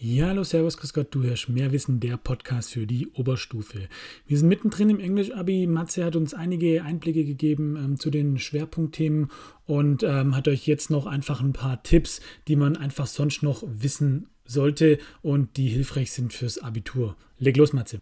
Ja, 0.00 0.26
hallo, 0.28 0.44
servus, 0.44 0.76
grüß 0.76 0.92
Gott, 0.92 1.08
du 1.10 1.24
hörst 1.24 1.48
mehr 1.48 1.72
Wissen, 1.72 1.98
der 1.98 2.16
Podcast 2.16 2.70
für 2.70 2.86
die 2.86 3.08
Oberstufe. 3.14 3.88
Wir 4.28 4.38
sind 4.38 4.46
mittendrin 4.46 4.90
im 4.90 5.00
Englisch-Abi. 5.00 5.66
Matze 5.66 6.04
hat 6.04 6.14
uns 6.14 6.34
einige 6.34 6.84
Einblicke 6.84 7.24
gegeben 7.24 7.74
ähm, 7.76 7.98
zu 7.98 8.10
den 8.10 8.38
Schwerpunktthemen 8.38 9.32
und 9.66 10.04
ähm, 10.04 10.36
hat 10.36 10.46
euch 10.46 10.68
jetzt 10.68 10.90
noch 10.90 11.06
einfach 11.06 11.40
ein 11.40 11.52
paar 11.52 11.82
Tipps, 11.82 12.20
die 12.46 12.54
man 12.54 12.76
einfach 12.76 13.08
sonst 13.08 13.42
noch 13.42 13.64
wissen 13.66 14.28
sollte 14.44 14.98
und 15.20 15.56
die 15.56 15.66
hilfreich 15.66 16.12
sind 16.12 16.32
fürs 16.32 16.58
Abitur. 16.58 17.16
Leg 17.40 17.56
los, 17.56 17.72
Matze. 17.72 17.98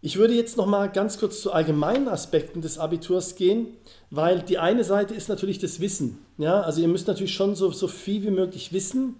Ich 0.00 0.16
würde 0.16 0.34
jetzt 0.34 0.56
noch 0.56 0.66
mal 0.66 0.88
ganz 0.88 1.16
kurz 1.16 1.40
zu 1.40 1.52
allgemeinen 1.52 2.08
Aspekten 2.08 2.60
des 2.60 2.78
Abiturs 2.78 3.36
gehen, 3.36 3.68
weil 4.10 4.42
die 4.42 4.58
eine 4.58 4.82
Seite 4.82 5.14
ist 5.14 5.28
natürlich 5.28 5.60
das 5.60 5.78
Wissen. 5.78 6.18
Ja, 6.38 6.62
also 6.62 6.80
ihr 6.80 6.88
müsst 6.88 7.06
natürlich 7.06 7.34
schon 7.34 7.54
so, 7.54 7.70
so 7.70 7.86
viel 7.86 8.24
wie 8.24 8.32
möglich 8.32 8.72
wissen. 8.72 9.14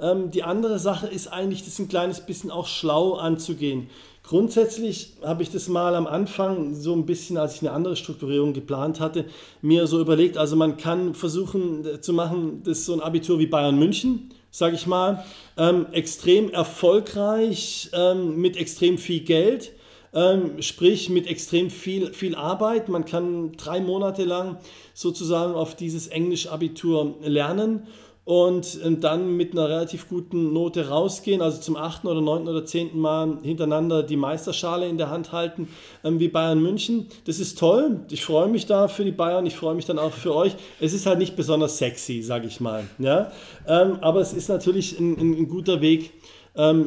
Ähm, 0.00 0.30
die 0.30 0.42
andere 0.42 0.78
Sache 0.78 1.06
ist 1.06 1.28
eigentlich, 1.28 1.64
das 1.64 1.78
ein 1.78 1.88
kleines 1.88 2.20
bisschen 2.20 2.50
auch 2.50 2.66
schlau 2.66 3.14
anzugehen. 3.14 3.88
Grundsätzlich 4.22 5.14
habe 5.22 5.42
ich 5.42 5.50
das 5.50 5.68
mal 5.68 5.94
am 5.94 6.06
Anfang 6.06 6.74
so 6.74 6.92
ein 6.92 7.06
bisschen, 7.06 7.38
als 7.38 7.54
ich 7.54 7.60
eine 7.62 7.72
andere 7.72 7.96
Strukturierung 7.96 8.52
geplant 8.52 9.00
hatte, 9.00 9.24
mir 9.62 9.86
so 9.86 10.00
überlegt, 10.00 10.36
also 10.36 10.54
man 10.54 10.76
kann 10.76 11.14
versuchen 11.14 11.86
äh, 11.86 12.00
zu 12.00 12.12
machen, 12.12 12.62
das 12.64 12.78
ist 12.78 12.86
so 12.86 12.92
ein 12.92 13.00
Abitur 13.00 13.38
wie 13.38 13.46
Bayern 13.46 13.78
München, 13.78 14.30
sage 14.50 14.76
ich 14.76 14.86
mal, 14.86 15.24
ähm, 15.56 15.86
extrem 15.92 16.50
erfolgreich, 16.50 17.90
ähm, 17.92 18.36
mit 18.36 18.56
extrem 18.56 18.98
viel 18.98 19.20
Geld, 19.20 19.72
ähm, 20.14 20.62
sprich 20.62 21.10
mit 21.10 21.26
extrem 21.26 21.70
viel, 21.70 22.12
viel 22.12 22.34
Arbeit. 22.34 22.88
Man 22.88 23.04
kann 23.04 23.52
drei 23.52 23.80
Monate 23.80 24.24
lang 24.24 24.58
sozusagen 24.94 25.54
auf 25.54 25.74
dieses 25.74 26.06
Englisch-Abitur 26.06 27.16
lernen 27.22 27.86
und 28.28 28.78
ähm, 28.84 29.00
dann 29.00 29.38
mit 29.38 29.52
einer 29.52 29.70
relativ 29.70 30.06
guten 30.06 30.52
Note 30.52 30.90
rausgehen, 30.90 31.40
also 31.40 31.62
zum 31.62 31.76
achten 31.76 32.06
oder 32.08 32.20
neunten 32.20 32.46
oder 32.46 32.66
zehnten 32.66 33.00
Mal 33.00 33.38
hintereinander 33.42 34.02
die 34.02 34.18
Meisterschale 34.18 34.86
in 34.86 34.98
der 34.98 35.08
Hand 35.08 35.32
halten, 35.32 35.66
ähm, 36.04 36.20
wie 36.20 36.28
Bayern 36.28 36.60
München. 36.60 37.06
Das 37.24 37.40
ist 37.40 37.58
toll. 37.58 38.00
Ich 38.10 38.22
freue 38.22 38.48
mich 38.48 38.66
da 38.66 38.86
für 38.88 39.06
die 39.06 39.12
Bayern, 39.12 39.46
ich 39.46 39.56
freue 39.56 39.74
mich 39.74 39.86
dann 39.86 39.98
auch 39.98 40.12
für 40.12 40.34
euch. 40.34 40.56
Es 40.78 40.92
ist 40.92 41.06
halt 41.06 41.20
nicht 41.20 41.36
besonders 41.36 41.78
sexy, 41.78 42.20
sage 42.20 42.48
ich 42.48 42.60
mal. 42.60 42.84
Ja? 42.98 43.32
Ähm, 43.66 43.96
aber 44.02 44.20
es 44.20 44.34
ist 44.34 44.50
natürlich 44.50 45.00
ein, 45.00 45.16
ein 45.18 45.48
guter 45.48 45.80
Weg 45.80 46.12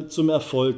zum 0.08 0.28
Erfolg 0.28 0.76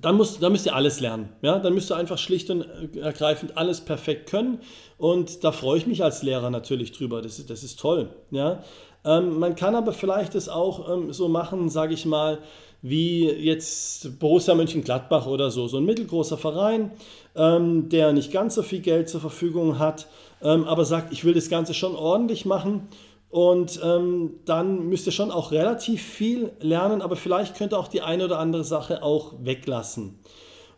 dann, 0.00 0.16
musst, 0.16 0.42
dann 0.42 0.52
müsst 0.52 0.66
ihr 0.66 0.74
alles 0.74 1.00
lernen. 1.00 1.28
Ja? 1.42 1.58
Dann 1.58 1.74
müsst 1.74 1.90
ihr 1.90 1.96
einfach 1.96 2.18
schlicht 2.18 2.50
und 2.50 2.66
ergreifend 2.96 3.56
alles 3.56 3.80
perfekt 3.80 4.28
können. 4.28 4.58
Und 4.98 5.44
da 5.44 5.52
freue 5.52 5.78
ich 5.78 5.86
mich 5.86 6.02
als 6.02 6.22
Lehrer 6.22 6.50
natürlich 6.50 6.92
drüber. 6.92 7.22
Das 7.22 7.38
ist, 7.38 7.50
das 7.50 7.62
ist 7.62 7.78
toll. 7.78 8.08
Ja? 8.30 8.62
Ähm, 9.04 9.38
man 9.38 9.54
kann 9.54 9.74
aber 9.74 9.92
vielleicht 9.92 10.34
es 10.34 10.48
auch 10.48 10.90
ähm, 10.92 11.12
so 11.12 11.28
machen, 11.28 11.68
sage 11.68 11.94
ich 11.94 12.06
mal, 12.06 12.38
wie 12.82 13.30
jetzt 13.30 14.18
Borussia 14.18 14.54
Mönchengladbach 14.54 15.26
oder 15.26 15.50
so, 15.50 15.68
so 15.68 15.78
ein 15.78 15.84
mittelgroßer 15.84 16.36
Verein, 16.36 16.90
ähm, 17.34 17.88
der 17.88 18.12
nicht 18.12 18.30
ganz 18.30 18.54
so 18.54 18.62
viel 18.62 18.80
Geld 18.80 19.08
zur 19.08 19.20
Verfügung 19.20 19.78
hat, 19.78 20.06
ähm, 20.42 20.64
aber 20.64 20.84
sagt, 20.84 21.12
ich 21.12 21.24
will 21.24 21.32
das 21.32 21.48
Ganze 21.48 21.72
schon 21.72 21.96
ordentlich 21.96 22.44
machen 22.44 22.88
und 23.34 23.80
ähm, 23.82 24.34
dann 24.44 24.88
müsst 24.88 25.06
ihr 25.06 25.12
schon 25.12 25.32
auch 25.32 25.50
relativ 25.50 26.00
viel 26.00 26.52
lernen, 26.60 27.02
aber 27.02 27.16
vielleicht 27.16 27.56
könnt 27.56 27.72
ihr 27.72 27.80
auch 27.80 27.88
die 27.88 28.00
eine 28.00 28.26
oder 28.26 28.38
andere 28.38 28.62
Sache 28.62 29.02
auch 29.02 29.34
weglassen. 29.42 30.20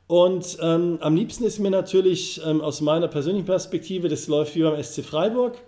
Und 0.07 0.57
ähm, 0.63 0.97
am 1.03 1.17
liebsten 1.17 1.45
ist 1.45 1.59
mir 1.59 1.71
natürlich 1.71 2.41
ähm, 2.47 2.63
aus 2.63 2.81
meiner 2.81 3.09
persönlichen 3.09 3.45
Perspektive, 3.45 4.09
das 4.09 4.27
läuft 4.27 4.55
wie 4.55 4.63
beim 4.63 4.83
SC 4.83 5.05
Freiburg. 5.05 5.59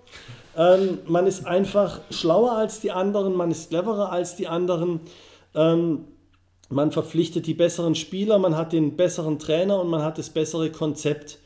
Ähm, 0.56 1.00
man 1.06 1.26
ist 1.26 1.46
einfach 1.46 2.00
schlauer 2.10 2.52
als 2.52 2.80
die 2.80 2.90
anderen, 2.90 3.36
man 3.36 3.50
ist 3.50 3.68
cleverer 3.68 4.10
als 4.10 4.36
die 4.36 4.48
anderen. 4.48 5.00
Ähm, 5.54 6.06
man 6.70 6.90
verpflichtet 6.90 7.46
die 7.46 7.52
besseren 7.52 7.96
Spieler, 7.96 8.38
man 8.38 8.56
hat 8.56 8.72
den 8.72 8.96
besseren 8.96 9.38
Trainer 9.38 9.78
und 9.78 9.90
man 9.90 10.02
hat 10.02 10.16
das 10.16 10.30
bessere 10.30 10.72
Konzept. 10.72 11.38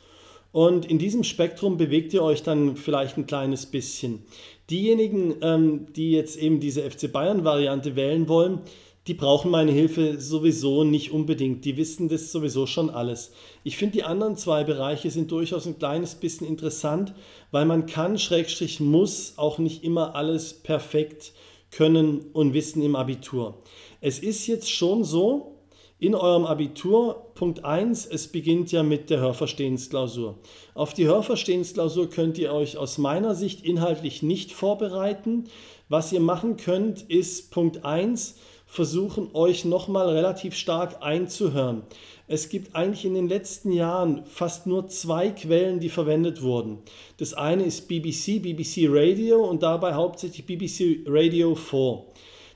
Und 0.52 0.84
in 0.84 0.98
diesem 0.98 1.24
Spektrum 1.24 1.78
bewegt 1.78 2.12
ihr 2.12 2.22
euch 2.22 2.42
dann 2.42 2.76
vielleicht 2.76 3.16
ein 3.16 3.26
kleines 3.26 3.66
bisschen. 3.66 4.24
Diejenigen, 4.72 5.34
ähm, 5.42 5.92
die 5.94 6.12
jetzt 6.12 6.38
eben 6.38 6.58
diese 6.58 6.80
FC 6.90 7.12
Bayern-Variante 7.12 7.94
wählen 7.94 8.26
wollen, 8.26 8.62
die 9.06 9.12
brauchen 9.12 9.50
meine 9.50 9.70
Hilfe 9.70 10.18
sowieso 10.18 10.82
nicht 10.82 11.12
unbedingt. 11.12 11.66
Die 11.66 11.76
wissen 11.76 12.08
das 12.08 12.32
sowieso 12.32 12.64
schon 12.64 12.88
alles. 12.88 13.32
Ich 13.64 13.76
finde, 13.76 13.98
die 13.98 14.04
anderen 14.04 14.34
zwei 14.34 14.64
Bereiche 14.64 15.10
sind 15.10 15.30
durchaus 15.30 15.66
ein 15.66 15.78
kleines 15.78 16.14
bisschen 16.14 16.46
interessant, 16.46 17.12
weil 17.50 17.66
man 17.66 17.84
kann, 17.84 18.18
Schrägstrich 18.18 18.80
muss, 18.80 19.34
auch 19.36 19.58
nicht 19.58 19.84
immer 19.84 20.14
alles 20.14 20.54
perfekt 20.54 21.34
können 21.70 22.30
und 22.32 22.54
wissen 22.54 22.80
im 22.82 22.96
Abitur. 22.96 23.58
Es 24.00 24.20
ist 24.20 24.46
jetzt 24.46 24.70
schon 24.70 25.04
so, 25.04 25.58
in 25.98 26.14
eurem 26.14 26.46
Abitur, 26.46 27.31
Punkt 27.42 27.64
1, 27.64 28.06
es 28.06 28.28
beginnt 28.28 28.70
ja 28.70 28.84
mit 28.84 29.10
der 29.10 29.18
Hörverstehensklausur. 29.18 30.38
Auf 30.74 30.94
die 30.94 31.06
Hörverstehensklausur 31.08 32.08
könnt 32.08 32.38
ihr 32.38 32.52
euch 32.52 32.76
aus 32.76 32.98
meiner 32.98 33.34
Sicht 33.34 33.66
inhaltlich 33.66 34.22
nicht 34.22 34.52
vorbereiten. 34.52 35.48
Was 35.88 36.12
ihr 36.12 36.20
machen 36.20 36.56
könnt, 36.56 37.02
ist 37.10 37.50
Punkt 37.50 37.84
1, 37.84 38.36
versuchen 38.64 39.30
euch 39.34 39.64
nochmal 39.64 40.10
relativ 40.10 40.54
stark 40.54 41.02
einzuhören. 41.02 41.82
Es 42.28 42.48
gibt 42.48 42.76
eigentlich 42.76 43.04
in 43.04 43.14
den 43.14 43.28
letzten 43.28 43.72
Jahren 43.72 44.24
fast 44.24 44.68
nur 44.68 44.86
zwei 44.86 45.30
Quellen, 45.30 45.80
die 45.80 45.88
verwendet 45.88 46.42
wurden. 46.42 46.78
Das 47.16 47.34
eine 47.34 47.64
ist 47.64 47.88
BBC, 47.88 48.40
BBC 48.40 48.86
Radio 48.88 49.42
und 49.44 49.64
dabei 49.64 49.94
hauptsächlich 49.94 50.46
BBC 50.46 51.04
Radio 51.08 51.56
4. 51.56 52.04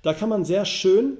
Da 0.03 0.15
kann 0.15 0.29
man 0.29 0.45
sehr 0.45 0.65
schön 0.65 1.19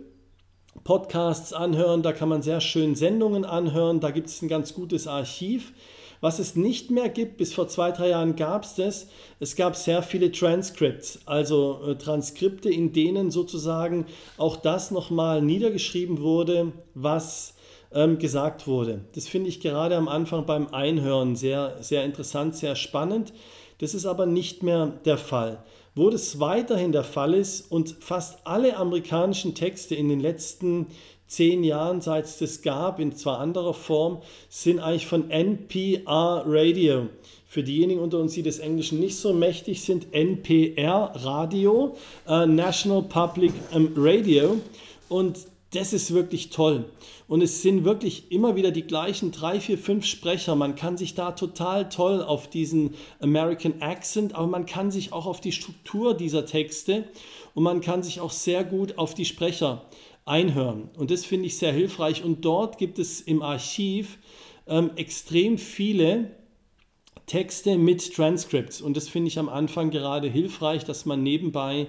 Podcasts 0.85 1.53
anhören, 1.53 2.03
da 2.03 2.13
kann 2.13 2.29
man 2.29 2.43
sehr 2.43 2.61
schön 2.61 2.95
Sendungen 2.95 3.45
anhören, 3.45 4.01
da 4.01 4.11
gibt 4.11 4.29
es 4.29 4.43
ein 4.43 4.49
ganz 4.49 4.75
gutes 4.75 5.07
Archiv. 5.07 5.73
Was 6.21 6.39
es 6.39 6.57
nicht 6.57 6.91
mehr 6.91 7.09
gibt, 7.09 7.37
bis 7.37 7.53
vor 7.53 7.69
zwei, 7.69 7.93
drei 7.93 8.09
Jahren 8.09 8.37
gab 8.37 8.65
es 8.65 8.75
das, 8.75 9.09
es 9.39 9.55
gab 9.55 9.77
sehr 9.77 10.03
viele 10.03 10.33
Transcripts, 10.33 11.21
also 11.27 11.81
äh, 11.87 11.97
Transkripte, 11.97 12.71
in 12.71 12.93
denen 12.93 13.31
sozusagen 13.31 14.07
auch 14.39 14.57
das 14.57 14.91
nochmal 14.91 15.43
niedergeschrieben 15.43 16.21
wurde, 16.21 16.73
was 16.95 17.55
ähm, 17.93 18.19
gesagt 18.19 18.67
wurde. 18.67 19.03
Das 19.15 19.29
finde 19.29 19.49
ich 19.49 19.61
gerade 19.61 19.97
am 19.97 20.09
Anfang 20.09 20.47
beim 20.47 20.69
Einhören 20.69 21.37
sehr, 21.37 21.77
sehr 21.81 22.05
interessant, 22.05 22.57
sehr 22.57 22.77
spannend. 22.77 23.33
Das 23.79 23.93
ist 23.93 24.07
aber 24.07 24.27
nicht 24.27 24.63
mehr 24.63 24.93
der 25.05 25.19
Fall. 25.19 25.63
Wo 25.97 26.11
das 26.11 26.39
weiterhin 26.39 26.93
der 26.93 27.05
Fall 27.05 27.33
ist 27.33 27.73
und 27.73 27.97
fast 28.01 28.47
alle 28.47 28.77
amerikanischen 28.77 29.55
Texte 29.55 29.95
in 29.95 30.11
den 30.11 30.21
letzten 30.21 30.89
zehn 31.27 31.65
Jahren, 31.65 32.03
seit 32.03 32.27
es 32.27 32.39
das 32.39 32.61
gab, 32.61 33.01
in 33.01 33.17
zwar 33.17 33.41
anderer 33.41 33.73
Form, 33.73 34.21
sind 34.51 34.79
eigentlich 34.79 35.07
von 35.07 35.31
NPR 35.31 36.45
Radio. 36.47 37.09
Für 37.49 37.63
diejenigen 37.63 38.01
unter 38.01 38.19
uns, 38.19 38.35
die 38.35 38.43
des 38.43 38.59
Englischen 38.59 39.01
nicht 39.01 39.17
so 39.17 39.33
mächtig 39.33 39.83
sind, 39.83 40.13
NPR 40.13 41.13
Radio, 41.15 41.97
äh, 42.29 42.45
National 42.45 43.03
Public 43.03 43.53
ähm, 43.73 43.95
Radio. 43.97 44.59
Und 45.09 45.47
das 45.77 45.93
ist 45.93 46.15
wirklich 46.15 46.51
toll. 46.51 46.91
Und 47.29 47.43
es 47.43 47.61
sind 47.61 47.85
wirklich 47.85 48.33
immer 48.33 48.57
wieder 48.57 48.71
die 48.71 48.87
gleichen 48.87 49.31
drei, 49.31 49.61
vier, 49.61 49.77
fünf 49.77 50.07
Sprecher. 50.07 50.57
Man 50.57 50.75
kann 50.75 50.97
sich 50.97 51.15
da 51.15 51.33
total 51.33 51.89
toll 51.89 52.23
auf 52.23 52.49
diesen 52.49 52.95
American 53.21 53.83
Accent, 53.83 54.35
aber 54.35 54.47
man 54.47 54.65
kann 54.65 54.91
sich 54.91 55.13
auch 55.13 55.27
auf 55.27 55.41
die 55.41 55.53
Struktur 55.53 56.15
dieser 56.15 56.47
Texte 56.47 57.05
und 57.55 57.63
man 57.63 57.81
kann 57.81 58.03
sich 58.03 58.21
auch 58.21 58.31
sehr 58.31 58.65
gut 58.65 58.97
auf 58.97 59.15
die 59.15 59.27
Sprecher 59.27 59.85
einhören. 60.25 60.89
Und 60.97 61.11
das 61.11 61.25
finde 61.25 61.47
ich 61.47 61.59
sehr 61.59 61.73
hilfreich. 61.73 62.25
Und 62.25 62.45
dort 62.45 62.79
gibt 62.79 62.99
es 62.99 63.21
im 63.21 63.43
Archiv 63.43 64.19
ähm, 64.67 64.91
extrem 64.97 65.59
viele 65.59 66.31
Texte 67.27 67.77
mit 67.77 68.15
Transcripts. 68.15 68.81
Und 68.81 68.97
das 68.97 69.09
finde 69.09 69.29
ich 69.29 69.39
am 69.39 69.49
Anfang 69.49 69.91
gerade 69.91 70.29
hilfreich, 70.29 70.85
dass 70.85 71.07
man 71.07 71.23
nebenbei 71.23 71.89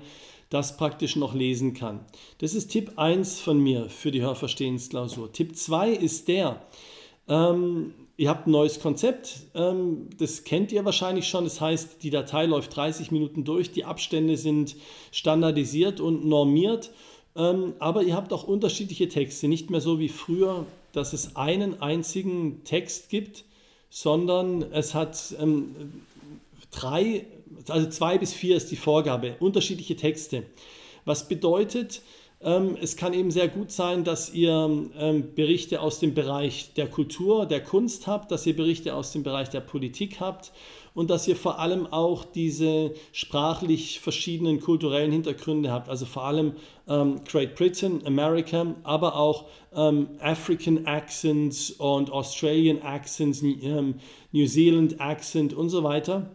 das 0.50 0.78
praktisch 0.78 1.16
noch 1.16 1.34
lesen 1.34 1.74
kann. 1.74 2.00
Das 2.38 2.54
ist 2.54 2.70
Tipp 2.70 2.94
1 2.96 3.40
von 3.40 3.60
mir 3.60 3.90
für 3.90 4.12
die 4.12 4.22
Hörverstehensklausur. 4.22 5.32
Tipp 5.32 5.56
2 5.56 5.92
ist 5.92 6.28
der, 6.28 6.62
ähm, 7.28 7.94
ihr 8.16 8.30
habt 8.30 8.48
ein 8.48 8.52
neues 8.52 8.80
Konzept, 8.80 9.42
ähm, 9.54 10.10
das 10.18 10.44
kennt 10.44 10.72
ihr 10.72 10.86
wahrscheinlich 10.86 11.28
schon, 11.28 11.44
das 11.44 11.60
heißt, 11.60 12.02
die 12.04 12.10
Datei 12.10 12.46
läuft 12.46 12.76
30 12.76 13.12
Minuten 13.12 13.44
durch, 13.44 13.72
die 13.72 13.86
Abstände 13.86 14.38
sind 14.38 14.76
standardisiert 15.12 16.00
und 16.00 16.26
normiert, 16.26 16.92
ähm, 17.36 17.74
aber 17.80 18.04
ihr 18.04 18.16
habt 18.16 18.34
auch 18.34 18.44
unterschiedliche 18.44 19.10
Texte, 19.10 19.48
nicht 19.48 19.70
mehr 19.70 19.82
so 19.82 20.00
wie 20.00 20.10
früher, 20.10 20.66
dass 20.94 21.14
es 21.14 21.36
einen 21.36 21.82
einzigen 21.82 22.64
Text 22.64 23.10
gibt, 23.10 23.46
sondern 23.90 24.64
es 24.72 24.94
hat 24.94 25.36
ähm, 25.40 26.04
drei 26.72 27.26
also 27.68 27.90
zwei 27.90 28.18
bis 28.18 28.34
vier 28.34 28.58
ist 28.58 28.72
die 28.72 28.76
Vorgabe, 28.76 29.36
unterschiedliche 29.40 29.96
Texte. 29.96 30.44
Was 31.06 31.28
bedeutet, 31.28 32.02
ähm, 32.40 32.78
es 32.80 32.96
kann 32.96 33.14
eben 33.14 33.32
sehr 33.32 33.48
gut 33.48 33.72
sein, 33.72 34.04
dass 34.04 34.32
ihr 34.32 34.90
ähm, 35.00 35.34
Berichte 35.34 35.82
aus 35.82 36.00
dem 36.00 36.14
Bereich 36.14 36.74
der 36.76 36.88
Kultur, 36.88 37.48
der 37.48 37.64
Kunst 37.64 38.06
habt, 38.06 38.32
dass 38.32 38.46
ihr 38.46 38.56
Berichte 38.56 38.94
aus 38.94 39.12
dem 39.12 39.24
Bereich 39.24 39.50
der 39.50 39.62
Politik 39.62 40.20
habt 40.20 40.52
und 40.94 41.10
dass 41.10 41.28
ihr 41.28 41.36
vor 41.36 41.60
allem 41.60 41.88
auch 41.88 42.26
diese 42.26 42.94
sprachlich 43.12 44.00
verschiedenen 44.00 44.60
kulturellen 44.60 45.12
Hintergründe 45.12 45.72
habt. 45.72 45.90
Also 45.90 46.06
vor 46.06 46.26
allem 46.26 46.54
ähm, 46.88 47.22
Great 47.26 47.56
Britain, 47.56 48.06
America, 48.06 48.76
aber 48.84 49.16
auch 49.16 49.46
African 49.72 50.88
Accents 50.88 51.70
und 51.70 52.10
Australian 52.10 52.82
Accents, 52.82 53.44
New 53.44 54.48
Zealand 54.48 55.00
Accent 55.00 55.54
und 55.54 55.70
so 55.70 55.84
weiter. 55.84 56.32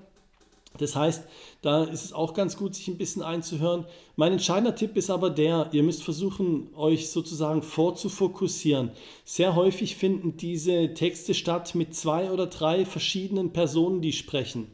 Das 0.79 0.97
heißt, 0.97 1.25
da 1.61 1.85
ist 1.85 2.05
es 2.05 2.13
auch 2.13 2.35
ganz 2.35 2.57
gut, 2.57 2.75
sich 2.75 2.89
ein 2.89 2.97
bisschen 2.97 3.23
einzuhören. 3.23 3.85
Mein 4.17 4.33
entscheidender 4.33 4.75
Tipp 4.75 4.97
ist 4.97 5.11
aber 5.11 5.31
der, 5.31 5.69
ihr 5.73 5.83
müsst 5.83 6.03
versuchen, 6.03 6.71
euch 6.75 7.11
sozusagen 7.11 7.63
vorzufokussieren. 7.63 8.91
Sehr 9.25 9.55
häufig 9.55 9.97
finden 9.97 10.37
diese 10.37 10.95
Texte 10.95 11.35
statt 11.35 11.75
mit 11.75 11.95
zwei 11.95 12.31
oder 12.31 12.47
drei 12.47 12.85
verschiedenen 12.85 13.53
Personen, 13.53 14.01
die 14.01 14.13
sprechen. 14.13 14.69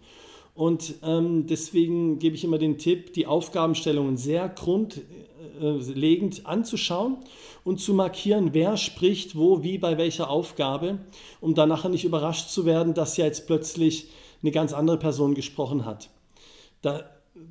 Und 0.55 0.95
ähm, 1.05 1.47
deswegen 1.47 2.19
gebe 2.19 2.35
ich 2.35 2.43
immer 2.43 2.59
den 2.59 2.79
Tipp, 2.79 3.12
die 3.12 3.27
Aufgabenstellungen 3.27 4.17
sehr 4.17 4.49
grundlegend 4.49 6.47
anzuschauen 6.47 7.19
und 7.65 7.81
zu 7.81 7.95
markieren, 7.95 8.55
wer 8.55 8.77
spricht 8.77 9.37
wo, 9.37 9.62
wie, 9.62 9.79
bei 9.79 9.99
welcher 9.99 10.31
Aufgabe, 10.31 10.99
um 11.41 11.55
dann 11.55 11.69
nachher 11.69 11.91
nicht 11.91 12.05
überrascht 12.05 12.49
zu 12.49 12.67
werden, 12.67 12.93
dass 12.95 13.17
ja 13.17 13.25
jetzt 13.27 13.47
plötzlich 13.47 14.09
eine 14.43 14.52
ganz 14.52 14.73
andere 14.73 14.99
Person 14.99 15.35
gesprochen 15.35 15.85
hat. 15.85 16.11
Da, 16.82 17.05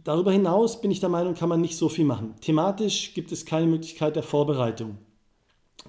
darüber 0.04 0.32
hinaus 0.32 0.82
bin 0.82 0.92
ich 0.92 1.00
der 1.00 1.10
Meinung, 1.10 1.34
kann 1.34 1.50
man 1.50 1.62
nicht 1.62 1.78
so 1.78 1.90
viel 1.90 2.06
machen. 2.06 2.36
Thematisch 2.42 3.14
gibt 3.14 3.32
es 3.32 3.46
keine 3.46 3.68
Möglichkeit 3.68 4.16
der 4.16 4.24
Vorbereitung. 4.24 4.98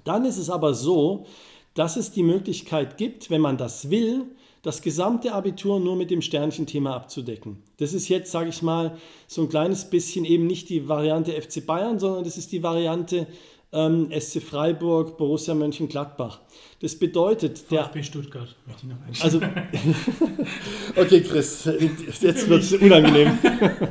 Dann 0.05 0.25
ist 0.25 0.39
es 0.39 0.51
aber 0.51 0.75
so, 0.75 1.27
dass 1.75 1.97
es 1.97 2.11
die 2.11 2.23
Möglichkeit 2.23 2.97
gibt, 2.97 3.31
wenn 3.31 3.41
man 3.41 3.57
das 3.57 3.91
will, 3.91 4.27
das 4.63 4.83
gesamte 4.83 5.33
Abitur 5.33 5.79
nur 5.79 5.97
mit 5.97 6.11
dem 6.11 6.21
Sternchenthema 6.21 6.95
abzudecken. 6.95 7.63
Das 7.77 7.93
ist 7.93 8.09
jetzt, 8.09 8.33
sage 8.33 8.51
ich 8.51 8.63
mal, 8.63 8.97
so 9.29 9.43
ein 9.43 9.49
kleines 9.49 9.89
bisschen 9.89 10.25
eben 10.25 10.47
nicht 10.47 10.69
die 10.69 10.89
Variante 10.89 11.33
FC 11.33 11.65
Bayern, 11.65 11.99
sondern 11.99 12.25
das 12.25 12.37
ist 12.37 12.51
die 12.51 12.63
Variante 12.63 13.29
ähm, 13.73 14.11
SC 14.19 14.43
Freiburg, 14.43 15.19
Borussia 15.19 15.55
Mönchengladbach. 15.55 16.41
Das 16.81 16.99
bedeutet, 16.99 17.59
VfB 17.59 17.95
der. 17.95 18.03
Stuttgart, 18.03 18.57
möchte 18.67 18.87
ich 18.87 18.89
noch 18.89 19.25
Also, 19.25 19.41
okay, 20.97 21.23
Chris, 21.23 21.69
jetzt 22.21 22.49
wird 22.49 22.63
es 22.63 22.73
unangenehm. 22.75 23.39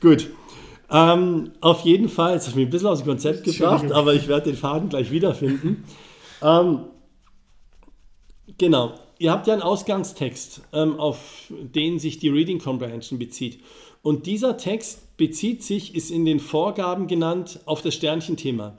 Gut. 0.00 0.30
Ähm, 0.90 1.52
auf 1.60 1.80
jeden 1.80 2.08
Fall, 2.08 2.34
jetzt 2.34 2.42
habe 2.42 2.50
ich 2.50 2.56
mich 2.56 2.66
ein 2.66 2.70
bisschen 2.70 2.88
aus 2.88 2.98
dem 3.00 3.08
Konzept 3.08 3.44
gebracht, 3.44 3.90
aber 3.90 4.14
ich 4.14 4.28
werde 4.28 4.50
den 4.50 4.56
Faden 4.56 4.88
gleich 4.88 5.10
wiederfinden. 5.10 5.84
Ähm, 6.42 6.84
genau, 8.58 8.94
ihr 9.18 9.32
habt 9.32 9.46
ja 9.46 9.54
einen 9.54 9.62
Ausgangstext, 9.62 10.62
ähm, 10.72 11.00
auf 11.00 11.50
den 11.50 11.98
sich 11.98 12.18
die 12.18 12.28
Reading 12.28 12.58
Comprehension 12.58 13.18
bezieht. 13.18 13.60
Und 14.04 14.26
dieser 14.26 14.58
Text 14.58 15.16
bezieht 15.16 15.62
sich, 15.62 15.94
ist 15.94 16.10
in 16.10 16.26
den 16.26 16.38
Vorgaben 16.38 17.06
genannt, 17.06 17.60
auf 17.64 17.80
das 17.80 17.94
Sternchenthema. 17.94 18.76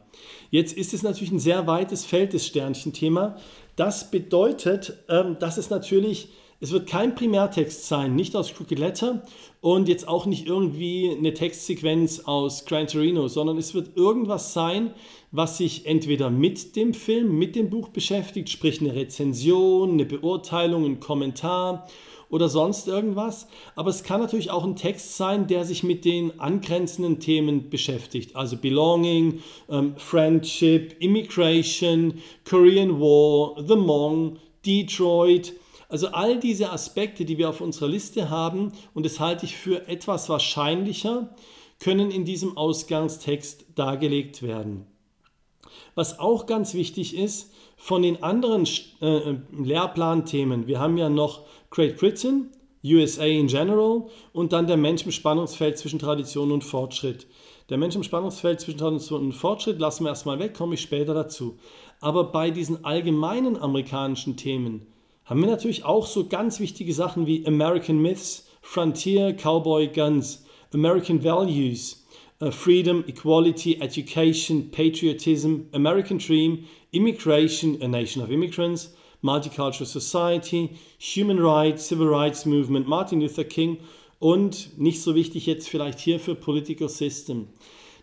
Jetzt 0.51 0.77
ist 0.77 0.94
es 0.94 1.01
natürlich 1.01 1.31
ein 1.31 1.39
sehr 1.39 1.66
weites 1.66 2.06
Feld, 2.06 2.36
das 2.36 2.45
Sternchenthema. 2.45 3.36
Das 3.75 4.12
bedeutet, 4.12 5.00
ähm, 5.10 5.38
dass 5.39 5.57
es 5.57 5.72
natürlich, 5.72 6.30
es 6.60 6.72
wird 6.72 6.88
kein 6.88 7.16
Primärtext 7.16 7.88
sein, 7.88 8.16
nicht 8.16 8.36
aus 8.36 8.54
Crooked 8.54 8.77
Letter 8.77 9.24
und 9.62 9.88
jetzt 9.88 10.07
auch 10.07 10.27
nicht 10.27 10.45
irgendwie 10.45 11.10
eine 11.18 11.33
Textsequenz 11.33 12.19
aus 12.25 12.66
Gran 12.66 12.86
Torino, 12.86 13.27
sondern 13.27 13.57
es 13.57 13.74
wird 13.74 13.98
irgendwas 13.98 14.54
sein, 14.54 14.94
was 15.31 15.57
sich 15.57 15.88
entweder 15.88 16.30
mit 16.30 16.75
dem 16.75 16.94
Film, 16.94 17.36
mit 17.36 17.56
dem 17.56 17.72
Buch 17.72 17.89
beschäftigt, 17.89 18.51
sprich 18.51 18.80
eine 18.80 18.94
Rezension, 18.94 19.94
eine 19.94 20.06
Beurteilung, 20.06 20.86
ein 20.86 21.00
Kommentar 21.00 21.88
oder 22.30 22.50
sonst 22.50 22.88
irgendwas. 22.88 23.48
Aber 23.75 23.89
es 23.89 24.04
kann 24.04 24.19
natürlich 24.19 24.51
auch 24.51 24.63
ein 24.63 24.75
Text 24.75 25.18
sein, 25.18 25.48
der 25.48 25.66
sich 25.66 25.83
mit 25.83 26.06
den 26.06 26.39
angrenzenden 26.39 27.19
Themen 27.19 27.69
beschäftigt. 27.69 28.36
Also 28.36 28.57
Belonging, 28.57 29.42
ähm, 29.69 29.95
Friendship, 29.98 30.95
Immigration, 31.00 32.16
Korean 32.44 33.00
War, 33.00 33.63
The 33.66 33.75
Hmong, 33.75 34.38
Detroit. 34.66 35.54
Also 35.88 36.07
all 36.07 36.39
diese 36.39 36.72
Aspekte, 36.72 37.25
die 37.25 37.38
wir 37.38 37.50
auf 37.50 37.62
unserer 37.62 37.88
Liste 37.88 38.30
haben, 38.30 38.72
und 38.94 39.06
das 39.06 39.19
halte 39.19 39.45
ich 39.45 39.56
für 39.56 39.88
etwas 39.88 40.30
wahrscheinlicher, 40.30 41.36
können 41.80 42.12
in 42.12 42.25
diesem 42.25 42.57
Ausgangstext 42.57 43.66
dargelegt 43.75 44.42
werden. 44.42 44.88
Was 45.94 46.19
auch 46.19 46.45
ganz 46.45 46.74
wichtig 46.74 47.16
ist, 47.16 47.54
von 47.77 48.01
den 48.01 48.24
anderen 48.24 48.68
äh, 49.01 49.36
Lehrplanthemen, 49.51 50.68
wir 50.68 50.80
haben 50.80 50.98
ja 50.98 51.10
noch 51.10 51.45
Great 51.75 51.98
Britain, 51.98 52.51
USA 52.86 53.25
in 53.25 53.48
general 53.48 54.06
und 54.31 54.54
dann 54.54 54.66
der 54.66 54.77
Mensch 54.77 55.04
im 55.04 55.12
Spannungsfeld 55.12 55.77
zwischen 55.77 56.00
Tradition 56.00 56.54
und 56.54 56.63
Fortschritt. 56.63 57.27
Der 57.69 57.77
Mensch 57.77 57.98
im 57.98 58.04
Spannungsfeld 58.04 58.62
zwischen 58.62 58.80
Tradition 58.80 59.25
und 59.25 59.33
Fortschritt 59.33 59.77
lassen 59.77 60.06
wir 60.06 60.12
erstmal 60.12 60.39
weg, 60.39 60.54
komme 60.54 60.75
ich 60.75 60.81
später 60.81 61.13
dazu. 61.13 61.57
Aber 62.00 62.31
bei 62.31 62.50
diesen 62.50 62.86
allgemeinen 62.86 63.57
amerikanischen 63.57 64.38
Themen 64.38 64.88
haben 65.25 65.42
wir 65.42 65.50
natürlich 65.50 65.83
auch 65.83 66.06
so 66.06 66.27
ganz 66.30 66.62
wichtige 66.62 66.94
Sachen 66.94 67.27
wie 67.27 67.45
American 67.45 68.01
Myths, 68.01 68.48
Frontier, 68.62 69.33
Cowboy 69.33 69.89
Guns, 69.89 70.45
American 70.74 71.22
Values, 71.25 72.06
uh, 72.42 72.51
Freedom, 72.51 73.04
Equality, 73.06 73.81
Education, 73.81 74.72
Patriotism, 74.72 75.63
American 75.74 76.19
Dream, 76.19 76.63
Immigration, 76.92 77.81
A 77.81 77.88
Nation 77.89 78.24
of 78.24 78.31
Immigrants, 78.31 78.94
Multicultural 79.25 79.88
Society, 79.88 80.69
Human 81.00 81.39
Rights, 81.39 81.88
Civil 81.88 82.07
Rights 82.07 82.45
Movement, 82.45 82.88
Martin 82.88 83.22
Luther 83.22 83.44
King 83.44 83.80
und 84.19 84.77
nicht 84.77 85.01
so 85.01 85.16
wichtig 85.16 85.48
jetzt 85.48 85.68
vielleicht 85.68 86.00
hier 86.00 86.19
für 86.19 86.36
Political 86.36 86.88
System. 86.88 87.48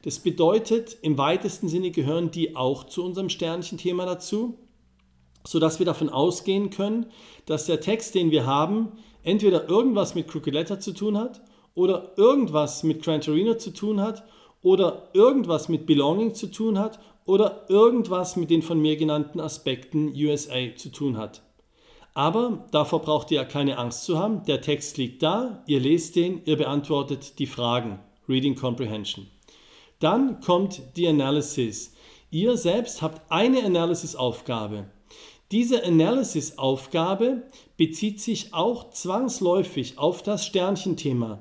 Das 0.02 0.18
bedeutet, 0.18 0.98
im 1.00 1.16
weitesten 1.16 1.68
Sinne 1.68 1.92
gehören 1.92 2.32
die 2.32 2.56
auch 2.56 2.84
zu 2.84 3.04
unserem 3.04 3.28
Sternchenthema 3.28 4.04
dazu, 4.04 4.58
sodass 5.46 5.78
wir 5.78 5.86
davon 5.86 6.08
ausgehen 6.08 6.70
können, 6.70 7.06
dass 7.46 7.66
der 7.66 7.80
Text, 7.80 8.16
den 8.16 8.32
wir 8.32 8.44
haben, 8.44 8.88
entweder 9.22 9.68
irgendwas 9.68 10.16
mit 10.16 10.26
Crooked 10.26 10.52
Letter 10.52 10.80
zu 10.80 10.92
tun 10.92 11.16
hat 11.16 11.40
oder 11.74 12.14
irgendwas 12.16 12.82
mit 12.82 13.00
Gran 13.00 13.20
Torino 13.20 13.54
zu 13.54 13.72
tun 13.72 14.00
hat 14.00 14.24
oder 14.60 15.08
irgendwas 15.12 15.68
mit 15.68 15.86
Belonging 15.86 16.34
zu 16.34 16.48
tun 16.48 16.80
hat 16.80 16.98
oder 17.24 17.66
irgendwas 17.68 18.36
mit 18.36 18.50
den 18.50 18.62
von 18.62 18.80
mir 18.80 18.96
genannten 18.96 19.40
Aspekten 19.40 20.12
USA 20.14 20.74
zu 20.76 20.90
tun 20.90 21.16
hat. 21.16 21.42
Aber 22.14 22.66
davor 22.70 23.00
braucht 23.00 23.30
ihr 23.30 23.36
ja 23.36 23.44
keine 23.44 23.78
Angst 23.78 24.04
zu 24.04 24.18
haben. 24.18 24.44
Der 24.44 24.60
Text 24.60 24.98
liegt 24.98 25.22
da, 25.22 25.62
ihr 25.66 25.80
lest 25.80 26.16
den, 26.16 26.42
ihr 26.44 26.56
beantwortet 26.56 27.38
die 27.38 27.46
Fragen. 27.46 27.98
Reading 28.28 28.54
Comprehension. 28.54 29.26
Dann 29.98 30.40
kommt 30.40 30.82
die 30.96 31.08
Analysis. 31.08 31.94
Ihr 32.30 32.56
selbst 32.56 33.02
habt 33.02 33.30
eine 33.30 33.64
Analysis-Aufgabe. 33.64 34.86
Diese 35.50 35.84
Analysis-Aufgabe 35.84 37.42
bezieht 37.76 38.20
sich 38.20 38.54
auch 38.54 38.90
zwangsläufig 38.90 39.98
auf 39.98 40.22
das 40.22 40.46
Sternchenthema. 40.46 41.40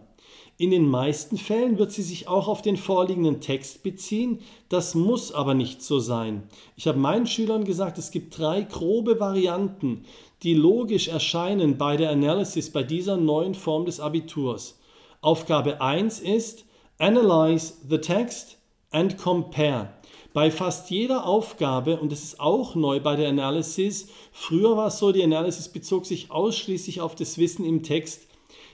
In 0.62 0.70
den 0.70 0.88
meisten 0.88 1.38
Fällen 1.38 1.80
wird 1.80 1.92
sie 1.92 2.04
sich 2.04 2.28
auch 2.28 2.48
auf 2.48 2.62
den 2.62 2.78
vorliegenden 2.78 3.42
Text 3.42 3.82
beziehen, 3.82 4.42
das 4.70 4.94
muss 4.94 5.32
aber 5.32 5.56
nicht 5.56 5.82
so 5.82 5.98
sein. 5.98 6.44
Ich 6.78 6.88
habe 6.88 7.00
meinen 7.00 7.26
Schülern 7.26 7.64
gesagt, 7.64 7.98
es 7.98 8.12
gibt 8.12 8.38
drei 8.38 8.62
grobe 8.62 9.20
Varianten, 9.20 10.06
die 10.44 10.54
logisch 10.54 11.08
erscheinen 11.08 11.80
bei 11.80 11.98
der 11.98 12.12
Analysis 12.12 12.70
bei 12.70 12.84
dieser 12.84 13.18
neuen 13.18 13.56
Form 13.56 13.86
des 13.86 14.00
Abiturs. 14.00 14.78
Aufgabe 15.22 15.82
1 15.82 16.20
ist 16.20 16.66
Analyze 17.00 17.74
the 17.90 17.98
text 17.98 18.60
and 18.92 19.18
compare. 19.18 19.90
Bei 20.32 20.52
fast 20.52 20.92
jeder 20.92 21.26
Aufgabe, 21.26 22.00
und 22.00 22.12
das 22.12 22.22
ist 22.22 22.40
auch 22.40 22.76
neu 22.76 23.00
bei 23.00 23.16
der 23.16 23.30
Analysis, 23.30 24.10
früher 24.32 24.78
war 24.78 24.90
es 24.90 25.00
so, 25.00 25.12
die 25.12 25.24
Analysis 25.24 25.70
bezog 25.70 26.06
sich 26.06 26.30
ausschließlich 26.30 27.02
auf 27.02 27.16
das 27.16 27.40
Wissen 27.40 27.66
im 27.66 27.82
Text, 27.82 28.28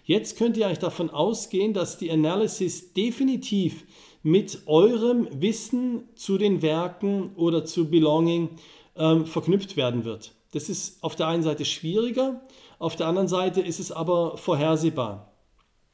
Jetzt 0.08 0.38
könnt 0.38 0.56
ihr 0.56 0.68
euch 0.68 0.80
davon 0.80 1.10
ausgehen, 1.10 1.74
dass 1.74 1.98
die 1.98 2.10
Analysis 2.10 2.94
definitiv 2.94 3.84
mit 4.24 4.62
eurem 4.66 5.28
Wissen 5.42 6.08
zu 6.16 6.38
den 6.38 6.62
Werken 6.62 7.36
oder 7.36 7.66
zu 7.66 7.90
Belonging 7.90 8.52
ähm, 8.96 9.26
verknüpft 9.26 9.76
werden 9.76 10.06
wird. 10.06 10.32
Das 10.54 10.70
ist 10.70 11.04
auf 11.04 11.18
der 11.18 11.28
einen 11.28 11.44
Seite 11.44 11.66
schwieriger, 11.66 12.42
auf 12.80 12.96
der 12.96 13.08
anderen 13.08 13.28
Seite 13.28 13.60
ist 13.60 13.82
es 13.82 13.92
aber 13.92 14.38
vorhersehbar. 14.38 15.34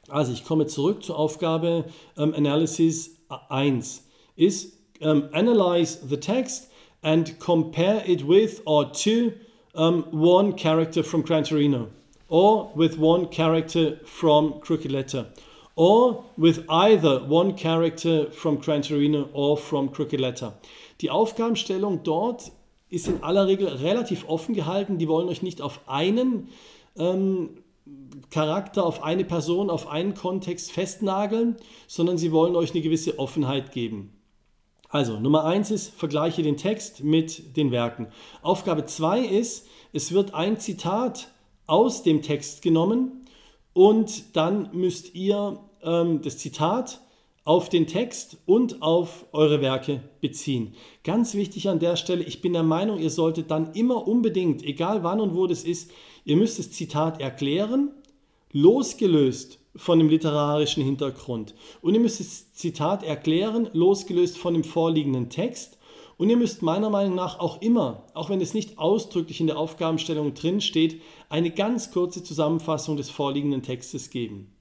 Also 0.09 0.31
ich 0.31 0.45
komme 0.45 0.67
zurück 0.67 1.03
zur 1.03 1.17
Aufgabe 1.17 1.85
ähm, 2.15 2.35
Analysis 2.35 3.17
1. 3.49 4.07
Ist 4.35 4.77
ähm, 5.01 5.29
Analyze 5.31 6.07
the 6.07 6.17
text 6.17 6.69
and 7.01 7.39
compare 7.39 8.03
it 8.05 8.27
with 8.27 8.61
or 8.65 8.91
to 8.93 9.31
um, 9.73 10.05
one 10.11 10.55
character 10.55 11.03
from 11.03 11.23
Gran 11.23 11.45
Torino 11.45 11.87
or 12.33 12.71
with 12.73 12.97
one 12.97 13.29
character 13.29 13.99
from 14.05 14.59
Crooked 14.59 14.91
Letter, 14.91 15.27
or 15.75 16.25
with 16.35 16.65
either 16.67 17.23
one 17.27 17.55
character 17.55 18.31
from 18.31 18.59
Gran 18.59 18.81
Torino 18.81 19.29
or 19.33 19.55
from 19.55 19.91
Crooked 19.91 20.19
Letter. 20.19 20.53
Die 21.01 21.11
Aufgabenstellung 21.11 22.01
dort 22.01 22.51
ist 22.89 23.07
in 23.07 23.21
aller 23.21 23.45
Regel 23.45 23.67
relativ 23.67 24.27
offen 24.27 24.55
gehalten. 24.55 24.97
Die 24.97 25.07
wollen 25.07 25.29
euch 25.29 25.43
nicht 25.43 25.61
auf 25.61 25.81
einen 25.85 26.49
ähm, 26.97 27.61
Charakter 28.31 28.83
auf 28.83 29.03
eine 29.03 29.25
Person, 29.25 29.69
auf 29.69 29.87
einen 29.87 30.15
Kontext 30.15 30.71
festnageln, 30.71 31.57
sondern 31.85 32.17
sie 32.17 32.31
wollen 32.31 32.55
euch 32.55 32.71
eine 32.71 32.81
gewisse 32.81 33.19
Offenheit 33.19 33.71
geben. 33.71 34.11
Also 34.89 35.19
Nummer 35.19 35.45
eins 35.45 35.69
ist, 35.69 35.93
vergleiche 35.93 36.41
den 36.41 36.57
Text 36.57 37.03
mit 37.03 37.57
den 37.57 37.69
Werken. 37.69 38.07
Aufgabe 38.41 38.85
zwei 38.85 39.19
ist, 39.19 39.67
es 39.91 40.11
wird 40.13 40.33
ein 40.33 40.59
Zitat 40.59 41.32
aus 41.67 42.03
dem 42.03 42.21
Text 42.21 42.61
genommen 42.61 43.25
und 43.73 44.35
dann 44.35 44.69
müsst 44.73 45.15
ihr 45.15 45.59
ähm, 45.83 46.21
das 46.21 46.37
Zitat 46.37 47.01
auf 47.45 47.67
den 47.67 47.87
Text 47.87 48.37
und 48.45 48.81
auf 48.81 49.25
eure 49.33 49.61
Werke 49.61 50.01
beziehen. 50.21 50.75
Ganz 51.03 51.33
wichtig 51.33 51.67
an 51.67 51.79
der 51.79 51.97
Stelle, 51.97 52.23
ich 52.23 52.41
bin 52.41 52.53
der 52.53 52.63
Meinung, 52.63 52.99
ihr 52.99 53.09
solltet 53.09 53.51
dann 53.51 53.73
immer 53.73 54.07
unbedingt, 54.07 54.63
egal 54.63 55.03
wann 55.03 55.19
und 55.19 55.35
wo 55.35 55.45
das 55.45 55.63
ist, 55.63 55.91
ihr 56.23 56.37
müsst 56.37 56.57
das 56.57 56.71
Zitat 56.71 57.19
erklären, 57.19 57.91
losgelöst 58.53 59.59
von 59.75 59.99
dem 59.99 60.07
literarischen 60.07 60.83
Hintergrund. 60.83 61.53
Und 61.81 61.95
ihr 61.95 61.99
müsst 61.99 62.19
das 62.19 62.53
Zitat 62.53 63.03
erklären, 63.03 63.69
losgelöst 63.73 64.37
von 64.37 64.53
dem 64.53 64.63
vorliegenden 64.63 65.29
Text. 65.29 65.77
Und 66.17 66.29
ihr 66.29 66.37
müsst 66.37 66.61
meiner 66.61 66.89
Meinung 66.89 67.15
nach 67.15 67.39
auch 67.39 67.61
immer, 67.61 68.05
auch 68.13 68.29
wenn 68.29 68.41
es 68.41 68.53
nicht 68.53 68.77
ausdrücklich 68.77 69.39
in 69.39 69.47
der 69.47 69.57
Aufgabenstellung 69.57 70.33
drin 70.33 70.61
steht, 70.61 71.01
eine 71.29 71.51
ganz 71.51 71.91
kurze 71.91 72.23
Zusammenfassung 72.23 72.97
des 72.97 73.09
vorliegenden 73.09 73.63
Textes 73.63 74.09
geben. 74.09 74.53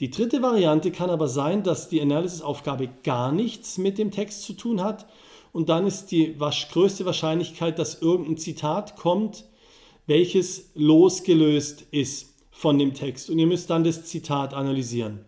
Die 0.00 0.10
dritte 0.10 0.42
Variante 0.42 0.90
kann 0.90 1.10
aber 1.10 1.28
sein, 1.28 1.62
dass 1.62 1.88
die 1.88 2.00
Analysis-Aufgabe 2.00 2.88
gar 3.04 3.30
nichts 3.30 3.78
mit 3.78 3.98
dem 3.98 4.10
Text 4.10 4.42
zu 4.42 4.54
tun 4.54 4.82
hat 4.82 5.06
und 5.52 5.68
dann 5.68 5.86
ist 5.86 6.06
die 6.06 6.36
größte 6.36 7.06
Wahrscheinlichkeit, 7.06 7.78
dass 7.78 8.02
irgendein 8.02 8.38
Zitat 8.38 8.96
kommt, 8.96 9.44
welches 10.06 10.72
losgelöst 10.74 11.86
ist 11.92 12.34
von 12.50 12.78
dem 12.78 12.94
Text 12.94 13.30
und 13.30 13.38
ihr 13.38 13.46
müsst 13.46 13.70
dann 13.70 13.84
das 13.84 14.04
Zitat 14.04 14.52
analysieren. 14.52 15.24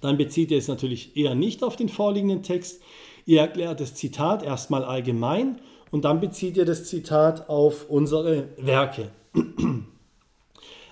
Dann 0.00 0.16
bezieht 0.16 0.52
ihr 0.52 0.58
es 0.58 0.68
natürlich 0.68 1.16
eher 1.16 1.34
nicht 1.34 1.64
auf 1.64 1.74
den 1.74 1.88
vorliegenden 1.88 2.42
Text. 2.44 2.80
Ihr 3.26 3.40
erklärt 3.40 3.80
das 3.80 3.94
Zitat 3.94 4.42
erstmal 4.42 4.84
allgemein 4.84 5.60
und 5.90 6.04
dann 6.04 6.20
bezieht 6.20 6.56
ihr 6.56 6.64
das 6.64 6.84
Zitat 6.84 7.48
auf 7.48 7.88
unsere 7.88 8.48
Werke. 8.56 9.10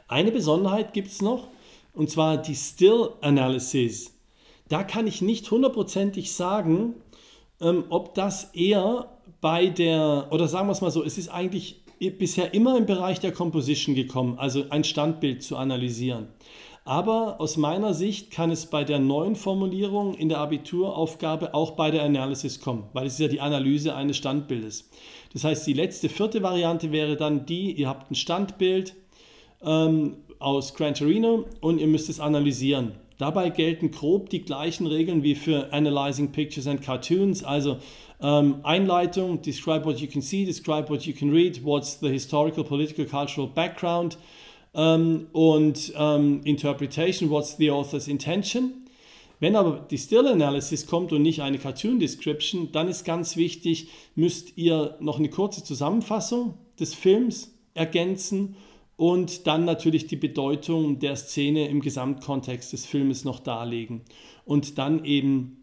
Eine 0.08 0.32
Besonderheit 0.32 0.92
gibt 0.92 1.08
es 1.08 1.23
noch, 1.23 1.49
und 1.92 2.11
zwar 2.11 2.38
die 2.38 2.54
Still 2.54 3.11
Analysis. 3.20 4.14
Da 4.68 4.82
kann 4.82 5.06
ich 5.06 5.23
nicht 5.23 5.50
hundertprozentig 5.50 6.32
sagen, 6.32 6.94
ähm, 7.61 7.85
ob 7.88 8.14
das 8.14 8.54
eher 8.54 9.08
bei 9.40 9.66
der, 9.66 10.28
oder 10.30 10.49
sagen 10.49 10.68
wir 10.68 10.73
es 10.73 10.80
mal 10.80 10.90
so, 10.90 11.04
es 11.04 11.18
ist 11.18 11.28
eigentlich 11.28 11.82
bisher 11.99 12.54
immer 12.54 12.76
im 12.76 12.87
Bereich 12.87 13.20
der 13.20 13.32
Composition 13.32 13.94
gekommen, 13.94 14.38
also 14.38 14.66
ein 14.70 14.85
Standbild 14.85 15.42
zu 15.42 15.56
analysieren. 15.56 16.28
Aber 16.88 17.38
aus 17.38 17.59
meiner 17.59 17.92
Sicht 17.92 18.30
kann 18.30 18.50
es 18.50 18.64
bei 18.64 18.83
der 18.83 18.99
neuen 18.99 19.37
Formulierung 19.37 20.14
in 20.14 20.30
der 20.30 20.38
Abituraufgabe 20.38 21.52
auch 21.52 21.73
bei 21.73 21.90
der 21.90 22.02
Analysis 22.02 22.61
kommen, 22.61 22.85
weil 22.95 23.07
es 23.07 23.12
ist 23.12 23.18
ja 23.18 23.28
die 23.28 23.42
Analyse 23.42 23.95
eines 23.95 24.16
Standbildes. 24.16 24.88
Das 25.35 25.45
heißt, 25.45 25.66
die 25.66 25.75
letzte 25.75 26.09
vierte 26.09 26.42
Variante 26.42 26.90
wäre 26.90 27.16
dann 27.16 27.45
die, 27.45 27.73
ihr 27.73 27.90
habt 27.90 28.11
ein 28.11 28.14
Standbild, 28.14 28.95
ähm, 29.62 30.16
aus 30.38 30.73
Gran 30.73 30.95
Torino 30.95 31.45
und 31.61 31.78
ihr 31.78 31.88
müsst 31.88 32.09
es 32.09 32.21
analysieren. 32.21 32.92
Dabei 33.18 33.50
gelten 33.50 33.90
grob 33.90 34.30
die 34.30 34.40
gleichen 34.40 34.87
Regeln 34.87 35.23
wie 35.23 35.35
für 35.35 35.71
Analyzing 35.75 36.33
Pictures 36.33 36.66
and 36.66 36.80
Cartoons, 36.80 37.45
also 37.45 37.76
ähm, 38.23 38.61
Einleitung, 38.62 39.42
describe 39.42 39.85
what 39.85 39.99
you 39.99 40.07
can 40.07 40.23
see, 40.23 40.47
describe 40.47 40.88
what 40.88 41.02
you 41.02 41.12
can 41.12 41.28
read, 41.28 41.62
what's 41.62 42.00
the 42.00 42.09
historical, 42.09 42.64
political, 42.64 43.04
cultural 43.04 43.47
background 43.47 44.16
ähm, 44.78 45.26
und 45.32 45.92
ähm, 45.97 46.40
Interpretation, 46.44 47.28
what's 47.28 47.56
the 47.58 47.70
author's 47.70 48.08
intention. 48.08 48.73
Wenn 49.40 49.56
aber 49.56 49.87
die 49.90 49.99
Still 49.99 50.26
Analysis 50.26 50.87
kommt 50.87 51.12
und 51.12 51.23
nicht 51.23 51.42
eine 51.42 51.58
Cartoon 51.58 51.99
Description, 51.99 52.70
dann 52.73 52.88
ist 52.88 53.04
ganz 53.04 53.37
wichtig, 53.37 53.88
müsst 54.14 54.56
ihr 54.56 54.97
noch 55.00 55.18
eine 55.18 55.30
kurze 55.30 55.62
Zusammenfassung 55.62 56.54
des 56.78 56.94
Films 56.94 57.52
ergänzen 57.75 58.56
und 58.97 59.47
dann 59.47 59.64
natürlich 59.64 60.06
die 60.06 60.16
Bedeutung 60.16 60.99
der 60.99 61.14
Szene 61.16 61.68
im 61.68 61.80
Gesamtkontext 61.80 62.73
des 62.73 62.87
Filmes 62.87 63.25
noch 63.25 63.38
darlegen 63.40 64.02
und 64.44 64.78
dann 64.78 65.04
eben 65.04 65.58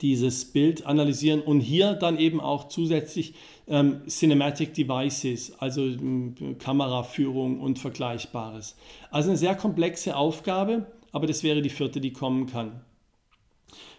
dieses 0.00 0.52
Bild 0.52 0.86
analysieren 0.86 1.40
und 1.40 1.60
hier 1.60 1.94
dann 1.94 2.18
eben 2.18 2.40
auch 2.40 2.68
zusätzlich 2.68 3.34
ähm, 3.68 4.02
Cinematic 4.08 4.74
Devices, 4.74 5.52
also 5.58 5.82
ähm, 5.82 6.56
Kameraführung 6.58 7.60
und 7.60 7.78
Vergleichbares. 7.78 8.76
Also 9.10 9.30
eine 9.30 9.38
sehr 9.38 9.54
komplexe 9.54 10.16
Aufgabe, 10.16 10.86
aber 11.12 11.26
das 11.26 11.42
wäre 11.42 11.62
die 11.62 11.70
vierte, 11.70 12.00
die 12.00 12.12
kommen 12.12 12.46
kann. 12.46 12.80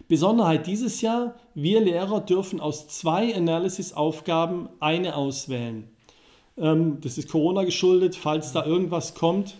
Besonderheit 0.08 0.66
dieses 0.66 1.00
Jahr, 1.00 1.34
wir 1.54 1.80
Lehrer 1.80 2.20
dürfen 2.20 2.60
aus 2.60 2.88
zwei 2.88 3.34
Analysis-Aufgaben 3.34 4.68
eine 4.80 5.16
auswählen. 5.16 5.88
Ähm, 6.56 6.98
das 7.00 7.18
ist 7.18 7.30
Corona 7.30 7.64
geschuldet, 7.64 8.14
falls 8.14 8.52
da 8.52 8.64
irgendwas 8.64 9.14
kommt. 9.14 9.56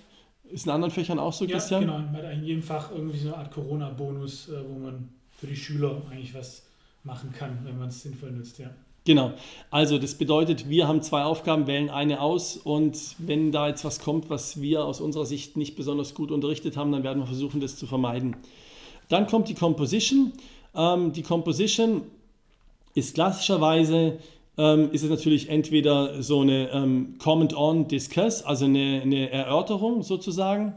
Ist 0.50 0.66
in 0.66 0.72
anderen 0.72 0.92
Fächern 0.92 1.18
auch 1.18 1.32
so, 1.32 1.46
ja, 1.46 1.52
Christian? 1.52 1.82
genau. 1.82 1.98
Man 1.98 2.12
hat 2.12 2.32
in 2.34 2.44
jedem 2.44 2.62
Fach 2.62 2.90
irgendwie 2.90 3.18
so 3.18 3.28
eine 3.28 3.38
Art 3.38 3.52
Corona-Bonus, 3.52 4.50
äh, 4.50 4.62
wo 4.68 4.78
man 4.78 5.08
für 5.42 5.48
die 5.48 5.56
Schüler 5.56 6.00
eigentlich 6.08 6.34
was 6.34 6.62
machen 7.02 7.32
kann, 7.36 7.58
wenn 7.64 7.76
man 7.76 7.88
es 7.88 8.00
sinnvoll 8.00 8.30
nutzt, 8.30 8.60
ja. 8.60 8.70
Genau. 9.04 9.32
Also 9.72 9.98
das 9.98 10.14
bedeutet, 10.14 10.68
wir 10.68 10.86
haben 10.86 11.02
zwei 11.02 11.24
Aufgaben, 11.24 11.66
wählen 11.66 11.90
eine 11.90 12.20
aus 12.20 12.56
und 12.56 13.16
wenn 13.18 13.50
da 13.50 13.66
jetzt 13.66 13.84
was 13.84 13.98
kommt, 13.98 14.30
was 14.30 14.62
wir 14.62 14.84
aus 14.84 15.00
unserer 15.00 15.26
Sicht 15.26 15.56
nicht 15.56 15.74
besonders 15.74 16.14
gut 16.14 16.30
unterrichtet 16.30 16.76
haben, 16.76 16.92
dann 16.92 17.02
werden 17.02 17.18
wir 17.18 17.26
versuchen, 17.26 17.60
das 17.60 17.76
zu 17.76 17.88
vermeiden. 17.88 18.36
Dann 19.08 19.26
kommt 19.26 19.48
die 19.48 19.54
Composition. 19.54 20.32
Ähm, 20.76 21.12
die 21.12 21.22
Composition 21.22 22.02
ist 22.94 23.14
klassischerweise 23.14 24.18
ähm, 24.56 24.90
ist 24.92 25.02
es 25.02 25.10
natürlich 25.10 25.48
entweder 25.48 26.22
so 26.22 26.42
eine 26.42 26.70
ähm, 26.70 27.16
Comment-on, 27.18 27.88
Discuss, 27.88 28.44
also 28.44 28.66
eine, 28.66 29.00
eine 29.02 29.28
Erörterung 29.28 30.04
sozusagen. 30.04 30.74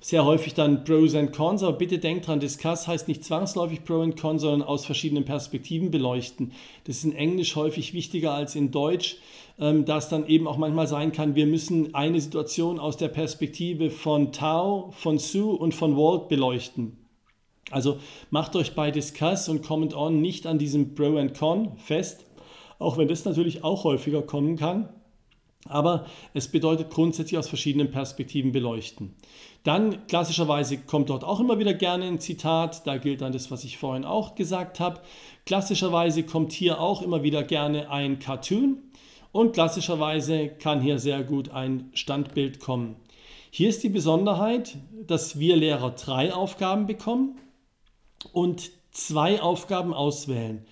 Sehr 0.00 0.24
häufig 0.24 0.54
dann 0.54 0.84
Pros 0.84 1.16
and 1.16 1.32
Cons, 1.32 1.64
aber 1.64 1.76
bitte 1.76 1.98
denkt 1.98 2.28
dran, 2.28 2.38
Discuss 2.38 2.86
heißt 2.86 3.08
nicht 3.08 3.24
zwangsläufig 3.24 3.84
Pro 3.84 4.00
und 4.00 4.20
Con, 4.20 4.38
sondern 4.38 4.62
aus 4.62 4.86
verschiedenen 4.86 5.24
Perspektiven 5.24 5.90
beleuchten. 5.90 6.52
Das 6.84 6.98
ist 6.98 7.04
in 7.04 7.16
Englisch 7.16 7.56
häufig 7.56 7.94
wichtiger 7.94 8.32
als 8.32 8.54
in 8.54 8.70
Deutsch, 8.70 9.16
ähm, 9.58 9.84
da 9.84 9.98
es 9.98 10.08
dann 10.08 10.28
eben 10.28 10.46
auch 10.46 10.56
manchmal 10.56 10.86
sein 10.86 11.10
kann, 11.10 11.34
wir 11.34 11.46
müssen 11.46 11.96
eine 11.96 12.20
Situation 12.20 12.78
aus 12.78 12.96
der 12.96 13.08
Perspektive 13.08 13.90
von 13.90 14.30
Tao, 14.30 14.92
von 14.92 15.18
Sue 15.18 15.52
und 15.52 15.74
von 15.74 15.96
Walt 15.96 16.28
beleuchten. 16.28 16.96
Also 17.72 17.98
macht 18.30 18.54
euch 18.54 18.76
bei 18.76 18.92
Discuss 18.92 19.48
und 19.48 19.62
Comment 19.62 19.94
On 19.94 20.20
nicht 20.20 20.46
an 20.46 20.58
diesem 20.58 20.94
Pro 20.94 21.16
and 21.16 21.36
Con 21.36 21.76
fest, 21.76 22.24
auch 22.78 22.98
wenn 22.98 23.08
das 23.08 23.24
natürlich 23.24 23.64
auch 23.64 23.82
häufiger 23.82 24.22
kommen 24.22 24.56
kann. 24.56 24.90
Aber 25.64 26.06
es 26.34 26.48
bedeutet 26.48 26.88
grundsätzlich 26.90 27.36
aus 27.36 27.48
verschiedenen 27.48 27.90
Perspektiven 27.90 28.52
beleuchten. 28.52 29.14
Dann 29.64 30.06
klassischerweise 30.06 30.78
kommt 30.78 31.10
dort 31.10 31.24
auch 31.24 31.40
immer 31.40 31.58
wieder 31.58 31.74
gerne 31.74 32.06
ein 32.06 32.20
Zitat, 32.20 32.86
da 32.86 32.96
gilt 32.96 33.20
dann 33.20 33.32
das, 33.32 33.50
was 33.50 33.64
ich 33.64 33.76
vorhin 33.76 34.04
auch 34.04 34.34
gesagt 34.34 34.80
habe. 34.80 35.00
Klassischerweise 35.46 36.22
kommt 36.22 36.52
hier 36.52 36.80
auch 36.80 37.02
immer 37.02 37.22
wieder 37.22 37.42
gerne 37.42 37.90
ein 37.90 38.18
Cartoon 38.18 38.82
und 39.32 39.52
klassischerweise 39.52 40.48
kann 40.48 40.80
hier 40.80 40.98
sehr 40.98 41.22
gut 41.22 41.50
ein 41.50 41.90
Standbild 41.92 42.60
kommen. 42.60 42.96
Hier 43.50 43.68
ist 43.68 43.82
die 43.82 43.88
Besonderheit, 43.88 44.76
dass 45.06 45.38
wir 45.38 45.56
Lehrer 45.56 45.90
drei 45.90 46.32
Aufgaben 46.32 46.86
bekommen 46.86 47.38
und 48.32 48.70
zwei 48.90 49.40
Aufgaben 49.40 49.94
auswählen. 49.94 50.64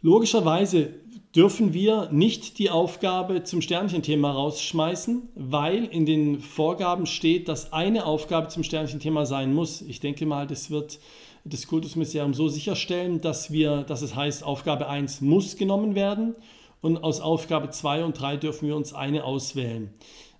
Logischerweise 0.00 0.94
dürfen 1.34 1.74
wir 1.74 2.08
nicht 2.12 2.58
die 2.58 2.70
Aufgabe 2.70 3.42
zum 3.42 3.60
Sternchenthema 3.60 4.30
rausschmeißen, 4.30 5.30
weil 5.34 5.84
in 5.84 6.06
den 6.06 6.40
Vorgaben 6.40 7.06
steht, 7.06 7.48
dass 7.48 7.72
eine 7.72 8.06
Aufgabe 8.06 8.48
zum 8.48 8.62
Sternchenthema 8.62 9.26
sein 9.26 9.52
muss. 9.52 9.82
Ich 9.82 9.98
denke 9.98 10.26
mal, 10.26 10.46
das 10.46 10.70
wird 10.70 11.00
das 11.44 11.66
Kultusministerium 11.66 12.34
so 12.34 12.48
sicherstellen, 12.48 13.20
dass 13.20 13.50
wir, 13.50 13.82
dass 13.82 14.02
es 14.02 14.14
heißt, 14.14 14.44
Aufgabe 14.44 14.88
1 14.88 15.20
muss 15.22 15.56
genommen 15.56 15.94
werden 15.94 16.36
und 16.80 17.02
aus 17.02 17.20
Aufgabe 17.20 17.70
2 17.70 18.04
und 18.04 18.18
3 18.18 18.36
dürfen 18.36 18.68
wir 18.68 18.76
uns 18.76 18.94
eine 18.94 19.24
auswählen. 19.24 19.90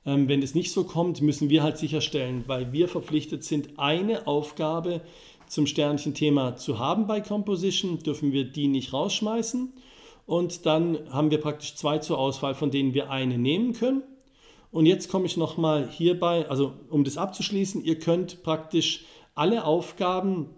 Ähm, 0.06 0.28
wenn 0.28 0.40
das 0.40 0.54
nicht 0.54 0.72
so 0.72 0.84
kommt, 0.84 1.20
müssen 1.20 1.50
wir 1.50 1.62
halt 1.62 1.76
sicherstellen, 1.76 2.44
weil 2.46 2.72
wir 2.72 2.88
verpflichtet 2.88 3.42
sind, 3.42 3.78
eine 3.78 4.26
Aufgabe 4.26 5.00
zum 5.48 5.66
Sternchenthema 5.66 6.56
zu 6.56 6.78
haben 6.78 7.06
bei 7.06 7.20
Composition, 7.20 7.98
dürfen 7.98 8.32
wir 8.32 8.44
die 8.44 8.68
nicht 8.68 8.92
rausschmeißen. 8.92 9.72
Und 10.26 10.66
dann 10.66 10.99
haben 11.11 11.31
wir 11.31 11.40
praktisch 11.40 11.75
zwei 11.76 11.99
zur 11.99 12.19
Auswahl, 12.19 12.54
von 12.54 12.71
denen 12.71 12.95
wir 12.95 13.11
eine 13.11 13.38
nehmen 13.38 13.73
können. 13.73 14.02
Und 14.71 14.87
jetzt 14.87 15.09
komme 15.09 15.26
ich 15.26 15.37
nochmal 15.37 15.88
hierbei, 15.88 16.49
also 16.49 16.73
um 16.90 17.04
das 17.04 17.16
abzuschließen, 17.16 17.85
ihr 17.85 17.99
könnt 17.99 18.43
praktisch 18.43 19.04
alle 19.35 19.64
Aufgaben 19.64 20.50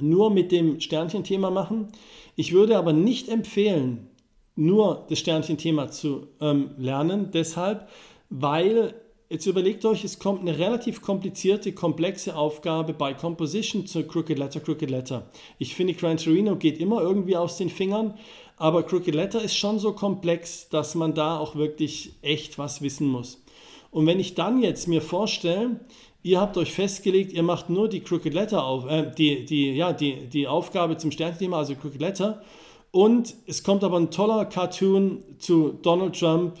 nur 0.00 0.30
mit 0.30 0.52
dem 0.52 0.80
Sternchenthema 0.80 1.50
machen. 1.50 1.88
Ich 2.36 2.52
würde 2.52 2.76
aber 2.76 2.92
nicht 2.92 3.28
empfehlen, 3.28 4.10
nur 4.54 5.06
das 5.08 5.20
Sternchenthema 5.20 5.90
zu 5.90 6.28
ähm, 6.40 6.72
lernen, 6.76 7.30
deshalb, 7.32 7.88
weil 8.28 8.94
jetzt 9.30 9.46
überlegt 9.46 9.84
euch, 9.84 10.04
es 10.04 10.18
kommt 10.18 10.40
eine 10.40 10.58
relativ 10.58 11.00
komplizierte, 11.02 11.72
komplexe 11.72 12.36
Aufgabe 12.36 12.92
bei 12.92 13.14
Composition 13.14 13.86
zu 13.86 14.04
Crooked 14.04 14.38
Letter, 14.38 14.60
Crooked 14.60 14.90
Letter. 14.90 15.30
Ich 15.58 15.74
finde, 15.74 15.94
Gran 15.94 16.16
Torino 16.16 16.56
geht 16.56 16.78
immer 16.78 17.02
irgendwie 17.02 17.36
aus 17.36 17.56
den 17.56 17.68
Fingern, 17.68 18.14
aber 18.58 18.82
Crooked 18.82 19.14
Letter 19.14 19.42
ist 19.42 19.56
schon 19.56 19.78
so 19.78 19.92
komplex, 19.92 20.68
dass 20.68 20.94
man 20.94 21.14
da 21.14 21.38
auch 21.38 21.54
wirklich 21.54 22.12
echt 22.22 22.58
was 22.58 22.82
wissen 22.82 23.08
muss. 23.08 23.42
Und 23.90 24.06
wenn 24.06 24.20
ich 24.20 24.34
dann 24.34 24.62
jetzt 24.62 24.88
mir 24.88 25.00
vorstelle, 25.00 25.80
ihr 26.22 26.40
habt 26.40 26.56
euch 26.58 26.72
festgelegt, 26.72 27.32
ihr 27.32 27.42
macht 27.42 27.70
nur 27.70 27.88
die 27.88 28.00
Crooked 28.00 28.34
Letter 28.34 28.64
auf, 28.64 28.88
äh, 28.90 29.10
die, 29.16 29.44
die, 29.44 29.72
ja, 29.72 29.92
die, 29.92 30.26
die 30.28 30.46
Aufgabe 30.46 30.96
zum 30.96 31.10
Sternthema, 31.10 31.58
also 31.58 31.74
Crooked 31.74 32.00
Letter, 32.00 32.42
und 32.90 33.34
es 33.46 33.62
kommt 33.62 33.84
aber 33.84 33.98
ein 33.98 34.10
toller 34.10 34.46
Cartoon 34.46 35.22
zu 35.38 35.78
Donald 35.82 36.18
Trump, 36.18 36.58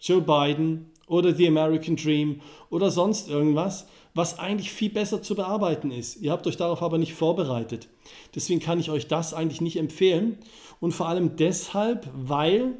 Joe 0.00 0.20
Biden 0.20 0.90
oder 1.06 1.34
The 1.34 1.48
American 1.48 1.96
Dream 1.96 2.40
oder 2.70 2.90
sonst 2.90 3.28
irgendwas, 3.28 3.86
was 4.14 4.38
eigentlich 4.38 4.70
viel 4.70 4.90
besser 4.90 5.22
zu 5.22 5.34
bearbeiten 5.34 5.90
ist. 5.90 6.20
Ihr 6.20 6.32
habt 6.32 6.46
euch 6.46 6.56
darauf 6.56 6.82
aber 6.82 6.98
nicht 6.98 7.14
vorbereitet. 7.14 7.88
Deswegen 8.34 8.60
kann 8.60 8.78
ich 8.78 8.90
euch 8.90 9.08
das 9.08 9.32
eigentlich 9.32 9.60
nicht 9.60 9.78
empfehlen. 9.78 10.38
Und 10.82 10.90
vor 10.90 11.06
allem 11.06 11.36
deshalb, 11.36 12.10
weil 12.12 12.74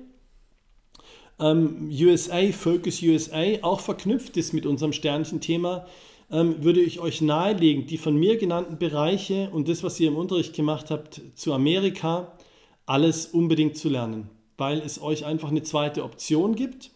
ähm, 1.38 1.88
USA, 1.88 2.50
Focus 2.50 3.00
USA, 3.00 3.44
auch 3.62 3.78
verknüpft 3.78 4.36
ist 4.36 4.52
mit 4.52 4.66
unserem 4.66 4.92
Sternchenthema, 4.92 5.86
ähm, 6.28 6.64
würde 6.64 6.80
ich 6.80 6.98
euch 6.98 7.20
nahelegen, 7.20 7.86
die 7.86 7.98
von 7.98 8.16
mir 8.16 8.38
genannten 8.38 8.76
Bereiche 8.76 9.50
und 9.52 9.68
das, 9.68 9.84
was 9.84 10.00
ihr 10.00 10.08
im 10.08 10.16
Unterricht 10.16 10.52
gemacht 10.52 10.90
habt 10.90 11.20
zu 11.36 11.52
Amerika, 11.52 12.32
alles 12.86 13.26
unbedingt 13.26 13.76
zu 13.76 13.88
lernen, 13.88 14.28
weil 14.58 14.80
es 14.80 15.00
euch 15.00 15.24
einfach 15.24 15.50
eine 15.50 15.62
zweite 15.62 16.02
Option 16.02 16.56
gibt. 16.56 16.90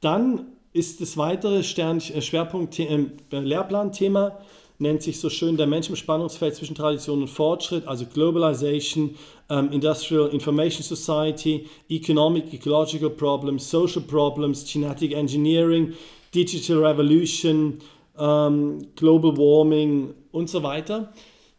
Dann 0.00 0.46
ist 0.72 1.00
das 1.00 1.16
weitere 1.16 1.62
Stern 1.62 1.98
äh, 1.98 2.20
Schwerpunkt 2.20 2.76
äh, 2.80 3.06
Lehrplanthema 3.30 4.40
nennt 4.78 5.02
sich 5.02 5.20
so 5.20 5.30
schön 5.30 5.56
der 5.56 5.66
Mensch 5.66 5.88
im 5.88 5.96
Spannungsfeld 5.96 6.54
zwischen 6.54 6.74
Tradition 6.74 7.22
und 7.22 7.28
Fortschritt, 7.28 7.86
also 7.86 8.04
Globalization, 8.06 9.14
um, 9.48 9.70
Industrial 9.72 10.28
Information 10.28 10.82
Society, 10.82 11.66
Economic, 11.88 12.52
Ecological 12.52 13.10
Problems, 13.10 13.70
Social 13.70 14.02
Problems, 14.02 14.70
Genetic 14.70 15.12
Engineering, 15.12 15.94
Digital 16.34 16.84
Revolution, 16.84 17.78
um, 18.16 18.78
Global 18.96 19.36
Warming 19.36 20.14
und 20.32 20.50
so 20.50 20.62
weiter. 20.62 21.12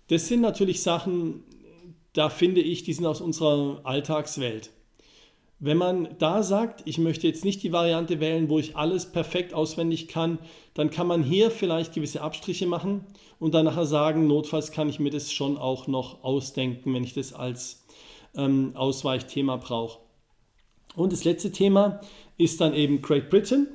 Das 0.09 0.27
sind 0.27 0.41
natürlich 0.41 0.81
Sachen, 0.81 1.43
da 2.13 2.29
finde 2.29 2.61
ich, 2.61 2.83
die 2.83 2.93
sind 2.93 3.05
aus 3.05 3.21
unserer 3.21 3.81
Alltagswelt. 3.83 4.71
Wenn 5.59 5.77
man 5.77 6.09
da 6.19 6.43
sagt, 6.43 6.83
ich 6.85 6.99
möchte 6.99 7.25
jetzt 7.25 7.43
nicht 7.43 7.63
die 7.63 7.71
Variante 7.71 8.19
wählen, 8.19 8.47
wo 8.47 8.59
ich 8.59 8.75
alles 8.75 9.07
perfekt 9.07 9.55
auswendig 9.55 10.07
kann, 10.07 10.37
dann 10.75 10.91
kann 10.91 11.07
man 11.07 11.23
hier 11.23 11.49
vielleicht 11.49 11.93
gewisse 11.93 12.21
Abstriche 12.21 12.67
machen 12.67 13.03
und 13.39 13.55
dann 13.55 13.65
nachher 13.65 13.87
sagen, 13.87 14.27
notfalls 14.27 14.71
kann 14.71 14.87
ich 14.87 14.99
mir 14.99 15.09
das 15.09 15.31
schon 15.31 15.57
auch 15.57 15.87
noch 15.87 16.23
ausdenken, 16.23 16.93
wenn 16.93 17.03
ich 17.03 17.15
das 17.15 17.33
als 17.33 17.83
ähm, 18.35 18.73
Ausweichthema 18.75 19.57
brauche. 19.57 19.99
Und 20.95 21.11
das 21.11 21.23
letzte 21.23 21.51
Thema 21.51 22.01
ist 22.37 22.61
dann 22.61 22.75
eben 22.75 23.01
Great 23.01 23.31
Britain. 23.31 23.67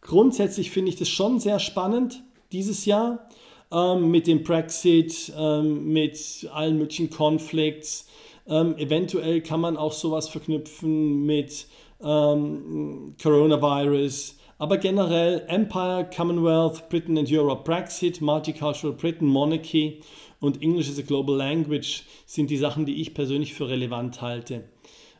Grundsätzlich 0.00 0.70
finde 0.70 0.88
ich 0.88 0.96
das 0.96 1.10
schon 1.10 1.38
sehr 1.38 1.58
spannend 1.58 2.22
dieses 2.50 2.86
Jahr 2.86 3.28
ähm, 3.70 4.10
mit 4.10 4.26
dem 4.26 4.42
Brexit, 4.42 5.32
ähm, 5.36 5.92
mit 5.92 6.48
allen 6.50 6.78
möglichen 6.78 7.10
Konflikten 7.10 8.06
ähm, 8.48 8.76
eventuell 8.78 9.40
kann 9.40 9.60
man 9.60 9.76
auch 9.76 9.92
sowas 9.92 10.28
verknüpfen 10.28 11.24
mit 11.24 11.66
ähm, 12.02 13.14
Coronavirus, 13.22 14.38
aber 14.58 14.78
generell 14.78 15.44
Empire, 15.48 16.08
Commonwealth, 16.14 16.88
Britain 16.88 17.18
and 17.18 17.30
Europe, 17.30 17.62
Brexit, 17.64 18.20
Multicultural 18.20 18.96
Britain, 18.96 19.28
Monarchy 19.28 20.00
und 20.40 20.62
English 20.62 20.88
as 20.88 20.98
a 20.98 21.02
Global 21.02 21.36
Language 21.36 22.04
sind 22.24 22.50
die 22.50 22.56
Sachen, 22.56 22.86
die 22.86 23.00
ich 23.00 23.14
persönlich 23.14 23.54
für 23.54 23.68
relevant 23.68 24.22
halte. 24.22 24.64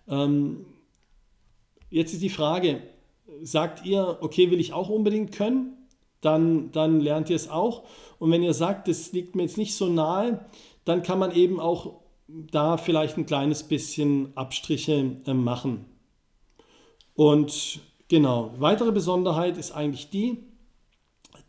Ähm, 0.09 0.67
jetzt 1.91 2.13
ist 2.13 2.23
die 2.23 2.31
Frage, 2.31 2.83
sagt 3.43 3.85
ihr, 3.85 4.19
okay, 4.21 4.51
will 4.51 4.61
ich 4.61 4.73
auch 4.73 4.89
unbedingt 4.89 5.33
können? 5.33 5.73
Dann, 6.21 6.73
dann 6.73 7.01
lernt 7.01 7.29
ihr 7.29 7.37
es 7.37 7.51
auch. 7.51 7.85
Und 8.19 8.31
wenn 8.31 8.43
ihr 8.43 8.55
sagt, 8.55 8.89
das 8.89 9.13
liegt 9.13 9.35
mir 9.35 9.43
jetzt 9.43 9.59
nicht 9.59 9.75
so 9.75 9.87
nahe, 9.89 10.47
dann 10.85 11.03
kann 11.03 11.19
man 11.19 11.33
eben 11.35 11.61
auch 11.61 12.01
da 12.29 12.77
vielleicht 12.77 13.17
ein 13.17 13.27
kleines 13.27 13.63
bisschen 13.63 14.37
Abstriche 14.37 15.17
äh, 15.27 15.35
machen. 15.35 15.85
Und 17.15 17.81
genau, 18.09 18.53
weitere 18.59 18.93
Besonderheit 18.93 19.57
ist 19.57 19.73
eigentlich 19.73 20.11
die, 20.11 20.39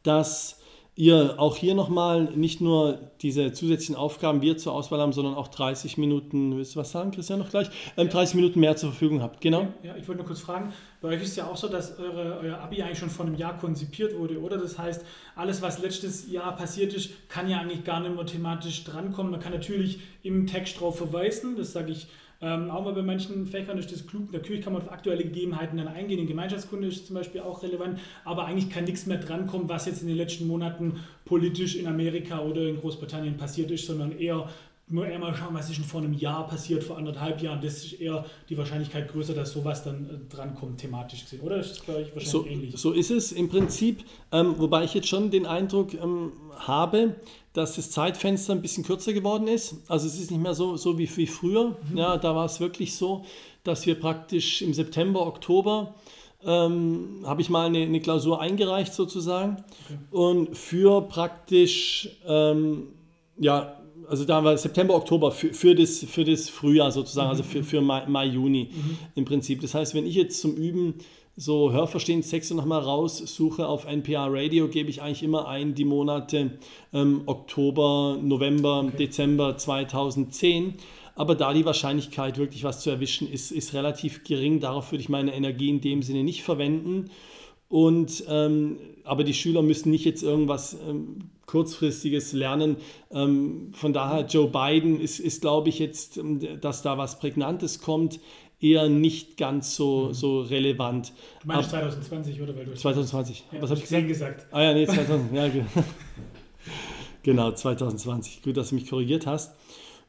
dass 0.03 0.61
ihr 0.95 1.35
auch 1.37 1.55
hier 1.55 1.75
nochmal 1.75 2.23
nicht 2.35 2.59
nur 2.59 3.11
diese 3.21 3.53
zusätzlichen 3.53 3.95
Aufgaben 3.95 4.41
wir 4.41 4.57
zur 4.57 4.73
Auswahl 4.73 4.99
haben, 4.99 5.13
sondern 5.13 5.35
auch 5.35 5.47
30 5.47 5.97
Minuten, 5.97 6.57
willst 6.57 6.75
du 6.75 6.79
was 6.79 6.91
sagen, 6.91 7.11
Christian, 7.11 7.37
noch 7.39 7.49
gleich? 7.49 7.69
Ähm, 7.97 8.09
30 8.09 8.35
Minuten 8.35 8.59
mehr 8.59 8.75
zur 8.75 8.89
Verfügung 8.89 9.21
habt, 9.21 9.39
genau. 9.39 9.67
Ja, 9.83 9.95
ich 9.95 10.07
wollte 10.07 10.19
nur 10.21 10.25
kurz 10.25 10.39
fragen, 10.39 10.73
bei 11.07 11.15
euch 11.15 11.23
ist 11.23 11.37
ja 11.37 11.47
auch 11.47 11.55
so, 11.55 11.69
dass 11.69 11.97
eure, 11.99 12.39
euer 12.41 12.57
Abi 12.57 12.83
eigentlich 12.83 12.99
schon 12.99 13.09
vor 13.09 13.25
einem 13.25 13.35
Jahr 13.35 13.57
konzipiert 13.57 14.17
wurde, 14.17 14.41
oder? 14.41 14.57
Das 14.57 14.77
heißt, 14.77 15.05
alles, 15.35 15.61
was 15.61 15.79
letztes 15.79 16.29
Jahr 16.29 16.53
passiert 16.55 16.93
ist, 16.93 17.29
kann 17.29 17.49
ja 17.49 17.59
eigentlich 17.59 17.85
gar 17.85 18.01
nicht 18.01 18.13
mehr 18.13 18.25
thematisch 18.25 18.83
drankommen. 18.83 19.31
Man 19.31 19.39
kann 19.39 19.53
natürlich 19.53 20.01
im 20.23 20.47
Text 20.47 20.81
drauf 20.81 20.97
verweisen, 20.97 21.55
das 21.55 21.71
sage 21.71 21.93
ich 21.93 22.07
ähm, 22.39 22.69
auch 22.69 22.83
mal 22.83 22.93
bei 22.93 23.01
manchen 23.01 23.47
Fächern 23.47 23.79
ist 23.79 23.91
das 23.91 24.05
klug. 24.05 24.31
Natürlich 24.31 24.61
kann 24.61 24.73
man 24.73 24.83
auf 24.83 24.91
aktuelle 24.91 25.23
Gegebenheiten 25.23 25.77
dann 25.77 25.87
eingehen. 25.87 26.19
In 26.19 26.27
Gemeinschaftskunde 26.27 26.87
ist 26.87 27.07
zum 27.07 27.15
Beispiel 27.15 27.41
auch 27.41 27.63
relevant. 27.63 27.99
Aber 28.25 28.45
eigentlich 28.45 28.69
kann 28.69 28.83
nichts 28.83 29.07
mehr 29.07 29.17
drankommen, 29.17 29.67
was 29.69 29.87
jetzt 29.87 30.03
in 30.03 30.07
den 30.07 30.17
letzten 30.17 30.45
Monaten 30.45 30.99
politisch 31.25 31.75
in 31.75 31.87
Amerika 31.87 32.41
oder 32.41 32.67
in 32.67 32.79
Großbritannien 32.79 33.37
passiert 33.37 33.71
ist, 33.71 33.87
sondern 33.87 34.17
eher 34.19 34.47
nur 34.89 35.05
eher 35.05 35.19
mal 35.19 35.35
schauen, 35.35 35.53
was 35.53 35.69
ist 35.69 35.75
schon 35.75 35.83
vor 35.83 36.01
einem 36.01 36.13
Jahr 36.13 36.47
passiert, 36.47 36.83
vor 36.83 36.97
anderthalb 36.97 37.41
Jahren. 37.41 37.59
Das 37.61 37.83
ist 37.83 37.93
eher 37.99 38.25
die 38.47 38.57
Wahrscheinlichkeit 38.57 39.11
größer, 39.11 39.33
dass 39.33 39.51
sowas 39.51 39.83
dann 39.83 40.09
äh, 40.09 40.33
drankommt, 40.33 40.79
thematisch 40.79 41.23
gesehen. 41.23 41.41
Oder 41.41 41.57
ist 41.57 41.71
das 41.71 41.79
bei 41.81 41.95
euch 41.95 42.15
wahrscheinlich 42.15 42.29
so, 42.29 42.45
ähnlich? 42.45 42.77
So 42.77 42.91
ist 42.93 43.11
es 43.11 43.31
im 43.33 43.49
Prinzip, 43.49 44.05
ähm, 44.31 44.55
wobei 44.57 44.85
ich 44.85 44.93
jetzt 44.93 45.09
schon 45.09 45.29
den 45.29 45.45
Eindruck 45.45 45.93
ähm, 45.93 46.31
habe, 46.55 47.15
dass 47.51 47.75
das 47.75 47.91
Zeitfenster 47.91 48.53
ein 48.53 48.61
bisschen 48.61 48.85
kürzer 48.85 49.11
geworden 49.11 49.47
ist. 49.47 49.75
Also 49.89 50.07
es 50.07 50.19
ist 50.19 50.31
nicht 50.31 50.41
mehr 50.41 50.53
so, 50.53 50.77
so 50.77 50.97
wie, 50.97 51.09
wie 51.17 51.27
früher. 51.27 51.75
Mhm. 51.91 51.97
Ja, 51.97 52.17
da 52.17 52.33
war 52.33 52.45
es 52.45 52.61
wirklich 52.61 52.95
so, 52.95 53.25
dass 53.63 53.85
wir 53.85 53.99
praktisch 53.99 54.61
im 54.61 54.73
September, 54.73 55.27
Oktober 55.27 55.95
ähm, 56.45 57.23
habe 57.25 57.41
ich 57.41 57.49
mal 57.49 57.65
eine, 57.65 57.79
eine, 57.79 57.99
Klausur 57.99 58.39
eingereicht 58.39 58.93
sozusagen 58.93 59.57
okay. 59.85 59.97
und 60.11 60.55
für 60.55 61.01
praktisch 61.01 62.09
ähm, 62.25 62.89
ja 63.37 63.76
also 64.09 64.25
da 64.25 64.43
war 64.43 64.57
September, 64.57 64.95
Oktober 64.95 65.31
für, 65.31 65.53
für, 65.53 65.75
das, 65.75 65.99
für 65.99 66.23
das 66.23 66.49
Frühjahr 66.49 66.91
sozusagen, 66.91 67.29
also 67.29 67.43
für, 67.43 67.63
für 67.63 67.81
Mai, 67.81 68.05
Mai 68.07 68.25
Juni 68.25 68.69
mhm. 68.71 68.97
im 69.15 69.25
Prinzip. 69.25 69.61
Das 69.61 69.73
heißt, 69.73 69.93
wenn 69.95 70.05
ich 70.05 70.15
jetzt 70.15 70.39
zum 70.41 70.55
Üben 70.55 70.95
so 71.35 71.71
Hörverstehenstexte 71.71 72.55
nochmal 72.55 72.81
raussuche 72.81 73.67
auf 73.67 73.85
NPR 73.85 74.27
Radio, 74.29 74.67
gebe 74.67 74.89
ich 74.89 75.01
eigentlich 75.01 75.23
immer 75.23 75.47
ein 75.47 75.75
die 75.75 75.85
Monate 75.85 76.57
ähm, 76.93 77.21
Oktober, 77.27 78.17
November, 78.21 78.85
okay. 78.87 78.97
Dezember 78.97 79.55
2010. 79.55 80.75
Aber 81.15 81.35
da 81.35 81.53
die 81.53 81.65
Wahrscheinlichkeit, 81.65 82.37
wirklich 82.37 82.63
was 82.63 82.79
zu 82.79 82.89
erwischen, 82.89 83.31
ist, 83.31 83.51
ist 83.51 83.73
relativ 83.73 84.23
gering. 84.23 84.59
Darauf 84.59 84.91
würde 84.91 85.01
ich 85.01 85.09
meine 85.09 85.33
Energie 85.33 85.69
in 85.69 85.81
dem 85.81 86.01
Sinne 86.01 86.23
nicht 86.23 86.43
verwenden. 86.43 87.09
Und, 87.69 88.23
ähm, 88.29 88.77
aber 89.03 89.23
die 89.23 89.33
Schüler 89.33 89.61
müssen 89.61 89.91
nicht 89.91 90.05
jetzt 90.05 90.23
irgendwas 90.23 90.77
ähm, 90.87 91.29
kurzfristiges 91.45 92.33
Lernen. 92.33 92.77
Ähm, 93.11 93.71
von 93.73 93.93
daher, 93.93 94.25
Joe 94.25 94.47
Biden 94.47 94.99
ist, 94.99 95.19
ist 95.19 95.41
glaube 95.41 95.69
ich, 95.69 95.79
jetzt, 95.79 96.17
ähm, 96.17 96.61
dass 96.61 96.81
da 96.81 96.97
was 96.97 97.19
Prägnantes 97.19 97.81
kommt, 97.81 98.19
eher 98.59 98.89
nicht 98.89 99.37
ganz 99.37 99.75
so, 99.75 100.07
mhm. 100.07 100.13
so 100.13 100.41
relevant. 100.41 101.13
Du 101.41 101.47
meinst 101.47 101.73
Ab, 101.73 101.81
2020, 101.81 102.41
oder? 102.41 102.55
Weil 102.55 102.65
du 102.65 102.73
2020. 102.73 103.45
Ja, 103.51 103.61
was 103.61 103.69
habe 103.69 103.79
ich 103.79 103.85
gesagt? 103.85 104.07
gesagt? 104.07 104.47
Ah 104.51 104.63
ja, 104.63 104.73
nee, 104.73 104.85
2020. 104.85 105.35
ja, 105.35 105.65
genau, 107.23 107.51
2020. 107.51 108.41
Gut, 108.43 108.57
dass 108.57 108.69
du 108.69 108.75
mich 108.75 108.89
korrigiert 108.89 109.27
hast. 109.27 109.55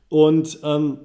Und 0.09 0.61
ähm, 0.63 1.01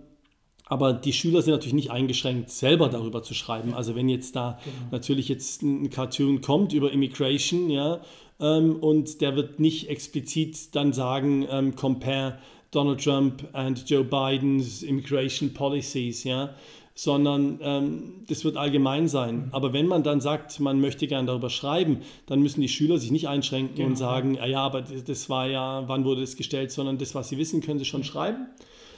aber 0.66 0.94
die 0.94 1.14
Schüler 1.14 1.42
sind 1.42 1.52
natürlich 1.52 1.74
nicht 1.74 1.92
eingeschränkt, 1.92 2.50
selber 2.50 2.90
darüber 2.90 3.22
zu 3.22 3.34
schreiben. 3.34 3.74
Also 3.74 3.96
wenn 3.96 4.10
jetzt 4.10 4.36
da 4.36 4.60
genau. 4.64 4.76
natürlich 4.92 5.28
jetzt 5.28 5.62
ein 5.62 5.90
Cartoon 5.90 6.42
kommt 6.42 6.74
über 6.74 6.92
Immigration, 6.92 7.70
ja, 7.70 8.02
ähm, 8.40 8.78
und 8.78 9.22
der 9.22 9.36
wird 9.36 9.60
nicht 9.60 9.90
explizit 9.90 10.76
dann 10.76 10.94
sagen, 10.94 11.46
ähm, 11.50 11.76
compare 11.76 12.40
Donald 12.72 13.04
Trump 13.04 13.48
and 13.54 13.88
Joe 13.90 14.04
Biden's 14.04 14.84
Immigration 14.84 15.54
Policies, 15.54 16.24
ja, 16.24 16.56
sondern 16.96 17.60
ähm, 17.62 18.26
das 18.28 18.44
wird 18.44 18.58
allgemein 18.58 19.08
sein. 19.08 19.36
Mhm. 19.36 19.50
Aber 19.52 19.74
wenn 19.74 19.88
man 19.88 20.04
dann 20.04 20.22
sagt, 20.22 20.60
man 20.60 20.80
möchte 20.80 21.08
gerne 21.08 21.28
darüber 21.28 21.50
schreiben, 21.50 22.02
dann 22.26 22.42
müssen 22.42 22.62
die 22.62 22.70
Schüler 22.70 22.98
sich 22.98 23.12
nicht 23.12 23.28
einschränken 23.28 23.76
genau. 23.76 23.90
und 23.90 23.96
sagen, 23.96 24.36
ja, 24.36 24.46
ja, 24.46 24.60
aber 24.62 24.82
das 24.82 25.30
war 25.30 25.48
ja, 25.48 25.84
wann 25.88 26.06
wurde 26.06 26.22
das 26.22 26.36
gestellt, 26.36 26.72
sondern 26.72 26.98
das, 26.98 27.16
was 27.16 27.30
sie 27.30 27.38
wissen, 27.38 27.62
können 27.62 27.80
sie 27.80 27.86
schon 27.86 28.04
schreiben. 28.04 28.48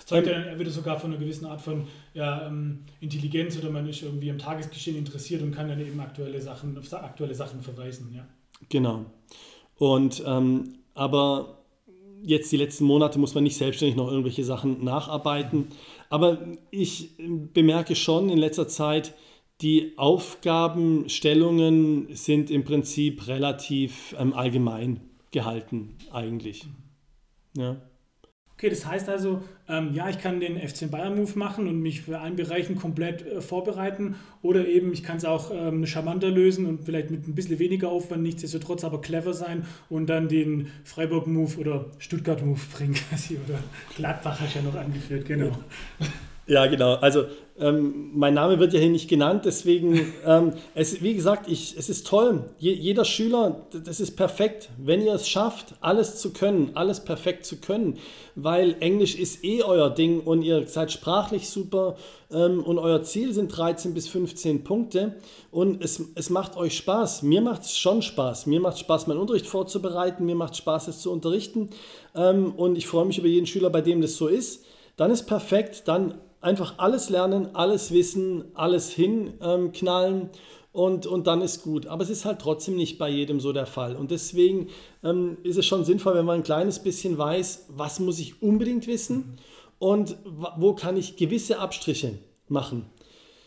Zeugt 0.05 0.27
ja 0.27 0.33
er 0.33 0.59
wird 0.59 0.69
sogar 0.69 0.99
von 0.99 1.11
einer 1.11 1.19
gewissen 1.19 1.45
Art 1.45 1.61
von 1.61 1.87
ja, 2.13 2.47
ähm, 2.47 2.81
Intelligenz 2.99 3.57
oder 3.57 3.71
man 3.71 3.87
ist 3.89 4.03
irgendwie 4.03 4.29
am 4.29 4.37
Tagesgeschehen 4.37 4.97
interessiert 4.97 5.41
und 5.41 5.51
kann 5.51 5.67
dann 5.67 5.79
eben 5.79 5.99
aktuelle 5.99 6.39
Sachen, 6.39 6.77
auf 6.77 6.93
aktuelle 6.93 7.35
Sachen 7.35 7.61
verweisen, 7.61 8.13
ja. 8.13 8.27
Genau. 8.69 9.05
Und 9.77 10.23
ähm, 10.25 10.75
aber 10.93 11.63
jetzt 12.21 12.51
die 12.51 12.57
letzten 12.57 12.85
Monate 12.85 13.19
muss 13.19 13.35
man 13.35 13.43
nicht 13.43 13.57
selbstständig 13.57 13.95
noch 13.95 14.09
irgendwelche 14.09 14.43
Sachen 14.43 14.83
nacharbeiten. 14.83 15.67
Aber 16.09 16.39
ich 16.71 17.11
bemerke 17.53 17.95
schon 17.95 18.29
in 18.29 18.37
letzter 18.37 18.67
Zeit, 18.67 19.13
die 19.61 19.93
Aufgabenstellungen 19.97 22.15
sind 22.15 22.51
im 22.51 22.63
Prinzip 22.63 23.27
relativ 23.27 24.15
ähm, 24.19 24.33
allgemein 24.33 25.01
gehalten 25.31 25.95
eigentlich. 26.11 26.65
Ja. 27.55 27.77
Okay, 28.57 28.69
das 28.69 28.85
heißt 28.85 29.09
also, 29.09 29.43
ähm, 29.67 29.93
ja, 29.93 30.07
ich 30.07 30.17
kann 30.17 30.39
den 30.39 30.57
FC 30.57 30.89
Bayern 30.89 31.15
Move 31.15 31.37
machen 31.37 31.67
und 31.67 31.81
mich 31.81 32.03
für 32.03 32.21
einen 32.21 32.37
Bereichen 32.37 32.77
komplett 32.77 33.25
äh, 33.25 33.41
vorbereiten 33.41 34.15
oder 34.41 34.65
eben 34.65 34.93
ich 34.93 35.03
kann 35.03 35.17
es 35.17 35.25
auch 35.25 35.51
ähm, 35.53 35.85
charmanter 35.85 36.31
lösen 36.31 36.65
und 36.65 36.85
vielleicht 36.85 37.11
mit 37.11 37.27
ein 37.27 37.35
bisschen 37.35 37.59
weniger 37.59 37.89
Aufwand, 37.89 38.23
nichtsdestotrotz 38.23 38.85
aber 38.85 39.01
clever 39.01 39.33
sein 39.33 39.65
und 39.89 40.07
dann 40.07 40.29
den 40.29 40.69
Freiburg 40.85 41.27
Move 41.27 41.57
oder 41.57 41.85
Stuttgart 41.99 42.45
Move 42.45 42.61
bringen 42.73 42.93
quasi 43.09 43.37
oder 43.45 43.59
Gladbach 43.97 44.39
hast 44.39 44.55
ja 44.55 44.61
noch 44.61 44.75
angeführt, 44.75 45.25
genau. 45.25 45.47
Ja, 45.99 46.07
genau. 46.67 46.95
Also 46.95 47.25
ähm, 47.57 48.11
mein 48.13 48.33
Name 48.33 48.59
wird 48.59 48.73
ja 48.73 48.79
hier 48.79 48.89
nicht 48.89 49.09
genannt, 49.09 49.43
deswegen, 49.45 50.13
ähm, 50.25 50.53
es, 50.73 51.01
wie 51.01 51.13
gesagt, 51.13 51.49
ich, 51.49 51.75
es 51.77 51.89
ist 51.89 52.05
toll. 52.05 52.43
Je, 52.59 52.73
jeder 52.73 53.05
Schüler, 53.05 53.65
das 53.83 53.99
ist 53.99 54.17
perfekt, 54.17 54.69
wenn 54.77 55.01
ihr 55.01 55.13
es 55.13 55.27
schafft, 55.27 55.73
alles 55.79 56.17
zu 56.17 56.33
können, 56.33 56.71
alles 56.75 56.99
perfekt 56.99 57.45
zu 57.45 57.61
können, 57.61 57.97
weil 58.35 58.75
Englisch 58.81 59.15
ist 59.15 59.43
eh 59.43 59.63
euer 59.63 59.89
Ding 59.89 60.19
und 60.19 60.41
ihr 60.41 60.67
seid 60.67 60.91
sprachlich 60.91 61.49
super 61.49 61.95
ähm, 62.29 62.61
und 62.61 62.77
euer 62.77 63.01
Ziel 63.03 63.33
sind 63.33 63.47
13 63.47 63.93
bis 63.93 64.09
15 64.09 64.65
Punkte 64.65 65.15
und 65.49 65.81
es, 65.81 66.03
es 66.15 66.29
macht 66.29 66.57
euch 66.57 66.75
Spaß. 66.75 67.23
Mir 67.23 67.41
macht 67.41 67.61
es 67.61 67.77
schon 67.77 68.01
Spaß. 68.01 68.47
Mir 68.47 68.59
macht 68.59 68.79
Spaß, 68.79 69.07
meinen 69.07 69.19
Unterricht 69.19 69.47
vorzubereiten, 69.47 70.25
mir 70.25 70.35
macht 70.35 70.57
Spaß, 70.57 70.89
es 70.89 70.99
zu 70.99 71.11
unterrichten 71.11 71.69
ähm, 72.15 72.53
und 72.55 72.77
ich 72.77 72.85
freue 72.85 73.05
mich 73.05 73.17
über 73.17 73.29
jeden 73.29 73.47
Schüler, 73.47 73.69
bei 73.69 73.81
dem 73.81 74.01
das 74.01 74.17
so 74.17 74.27
ist. 74.27 74.65
Dann 74.97 75.11
ist 75.11 75.23
perfekt, 75.23 75.83
dann 75.87 76.15
einfach 76.45 76.75
alles 76.77 77.09
lernen, 77.09 77.55
alles 77.55 77.91
wissen, 77.91 78.45
alles 78.53 78.91
hinknallen 78.91 80.21
ähm, 80.21 80.29
und, 80.71 81.07
und 81.07 81.27
dann 81.27 81.41
ist 81.41 81.63
gut. 81.63 81.87
Aber 81.87 82.03
es 82.03 82.09
ist 82.09 82.23
halt 82.23 82.39
trotzdem 82.39 82.75
nicht 82.75 82.97
bei 82.99 83.09
jedem 83.09 83.39
so 83.39 83.51
der 83.51 83.65
Fall. 83.65 83.95
Und 83.95 84.11
deswegen 84.11 84.67
ähm, 85.03 85.37
ist 85.43 85.57
es 85.57 85.65
schon 85.65 85.83
sinnvoll, 85.83 86.15
wenn 86.15 86.25
man 86.25 86.39
ein 86.39 86.43
kleines 86.43 86.79
bisschen 86.79 87.17
weiß, 87.17 87.67
was 87.69 87.99
muss 87.99 88.19
ich 88.19 88.41
unbedingt 88.41 88.85
wissen 88.85 89.37
und 89.79 90.17
wo 90.23 90.73
kann 90.73 90.97
ich 90.97 91.17
gewisse 91.17 91.59
Abstriche 91.59 92.19
machen. 92.47 92.85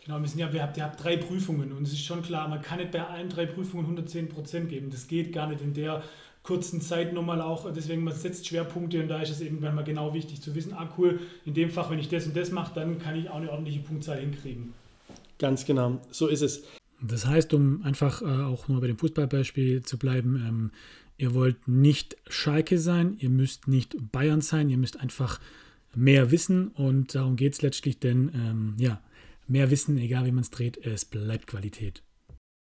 Genau, 0.05 0.19
wir 0.19 0.27
sind 0.27 0.39
ja, 0.39 0.51
wir 0.51 0.63
habt, 0.63 0.75
ihr 0.75 0.83
habt 0.83 1.03
drei 1.03 1.17
Prüfungen 1.17 1.71
und 1.71 1.83
es 1.83 1.93
ist 1.93 2.03
schon 2.03 2.21
klar, 2.21 2.47
man 2.47 2.61
kann 2.61 2.79
nicht 2.79 2.91
bei 2.91 3.05
allen 3.05 3.29
drei 3.29 3.45
Prüfungen 3.45 3.83
110 3.83 4.27
Prozent 4.27 4.69
geben. 4.69 4.89
Das 4.89 5.07
geht 5.07 5.31
gar 5.31 5.47
nicht 5.47 5.61
in 5.61 5.73
der 5.73 6.03
kurzen 6.43 6.81
Zeit 6.81 7.13
nochmal 7.13 7.41
auch, 7.41 7.71
deswegen 7.73 8.03
man 8.03 8.13
setzt 8.13 8.47
Schwerpunkte 8.47 9.01
und 9.01 9.07
da 9.07 9.21
ist 9.21 9.29
es 9.29 9.41
irgendwann 9.41 9.75
mal 9.75 9.83
genau 9.83 10.13
wichtig 10.13 10.41
zu 10.41 10.55
wissen, 10.55 10.73
ah 10.73 10.89
cool, 10.97 11.19
in 11.45 11.53
dem 11.53 11.69
Fach, 11.69 11.91
wenn 11.91 11.99
ich 11.99 12.09
das 12.09 12.25
und 12.25 12.35
das 12.35 12.51
mache, 12.51 12.73
dann 12.75 12.99
kann 12.99 13.15
ich 13.15 13.29
auch 13.29 13.35
eine 13.35 13.51
ordentliche 13.51 13.79
Punktzahl 13.79 14.19
hinkriegen. 14.19 14.73
Ganz 15.37 15.65
genau, 15.65 15.99
so 16.11 16.27
ist 16.27 16.41
es. 16.41 16.63
Das 17.01 17.25
heißt, 17.25 17.53
um 17.53 17.83
einfach 17.83 18.21
äh, 18.21 18.25
auch 18.25 18.67
nur 18.67 18.81
bei 18.81 18.87
dem 18.87 18.97
Fußballbeispiel 18.97 19.83
zu 19.83 19.97
bleiben, 19.97 20.35
ähm, 20.35 20.71
ihr 21.17 21.33
wollt 21.33 21.67
nicht 21.67 22.17
Schalke 22.27 22.77
sein, 22.77 23.15
ihr 23.19 23.29
müsst 23.29 23.67
nicht 23.67 23.95
Bayern 24.11 24.41
sein, 24.41 24.69
ihr 24.69 24.77
müsst 24.77 24.99
einfach 24.99 25.39
mehr 25.95 26.31
wissen 26.31 26.69
und 26.69 27.15
darum 27.15 27.35
geht 27.35 27.53
es 27.53 27.61
letztlich, 27.61 27.99
denn 27.99 28.31
ähm, 28.33 28.73
ja, 28.77 29.01
mehr 29.47 29.71
Wissen, 29.71 29.97
egal 29.97 30.25
wie 30.25 30.31
man 30.31 30.43
es 30.43 30.51
dreht, 30.51 30.77
es 30.85 31.05
bleibt 31.05 31.47
Qualität. 31.47 32.03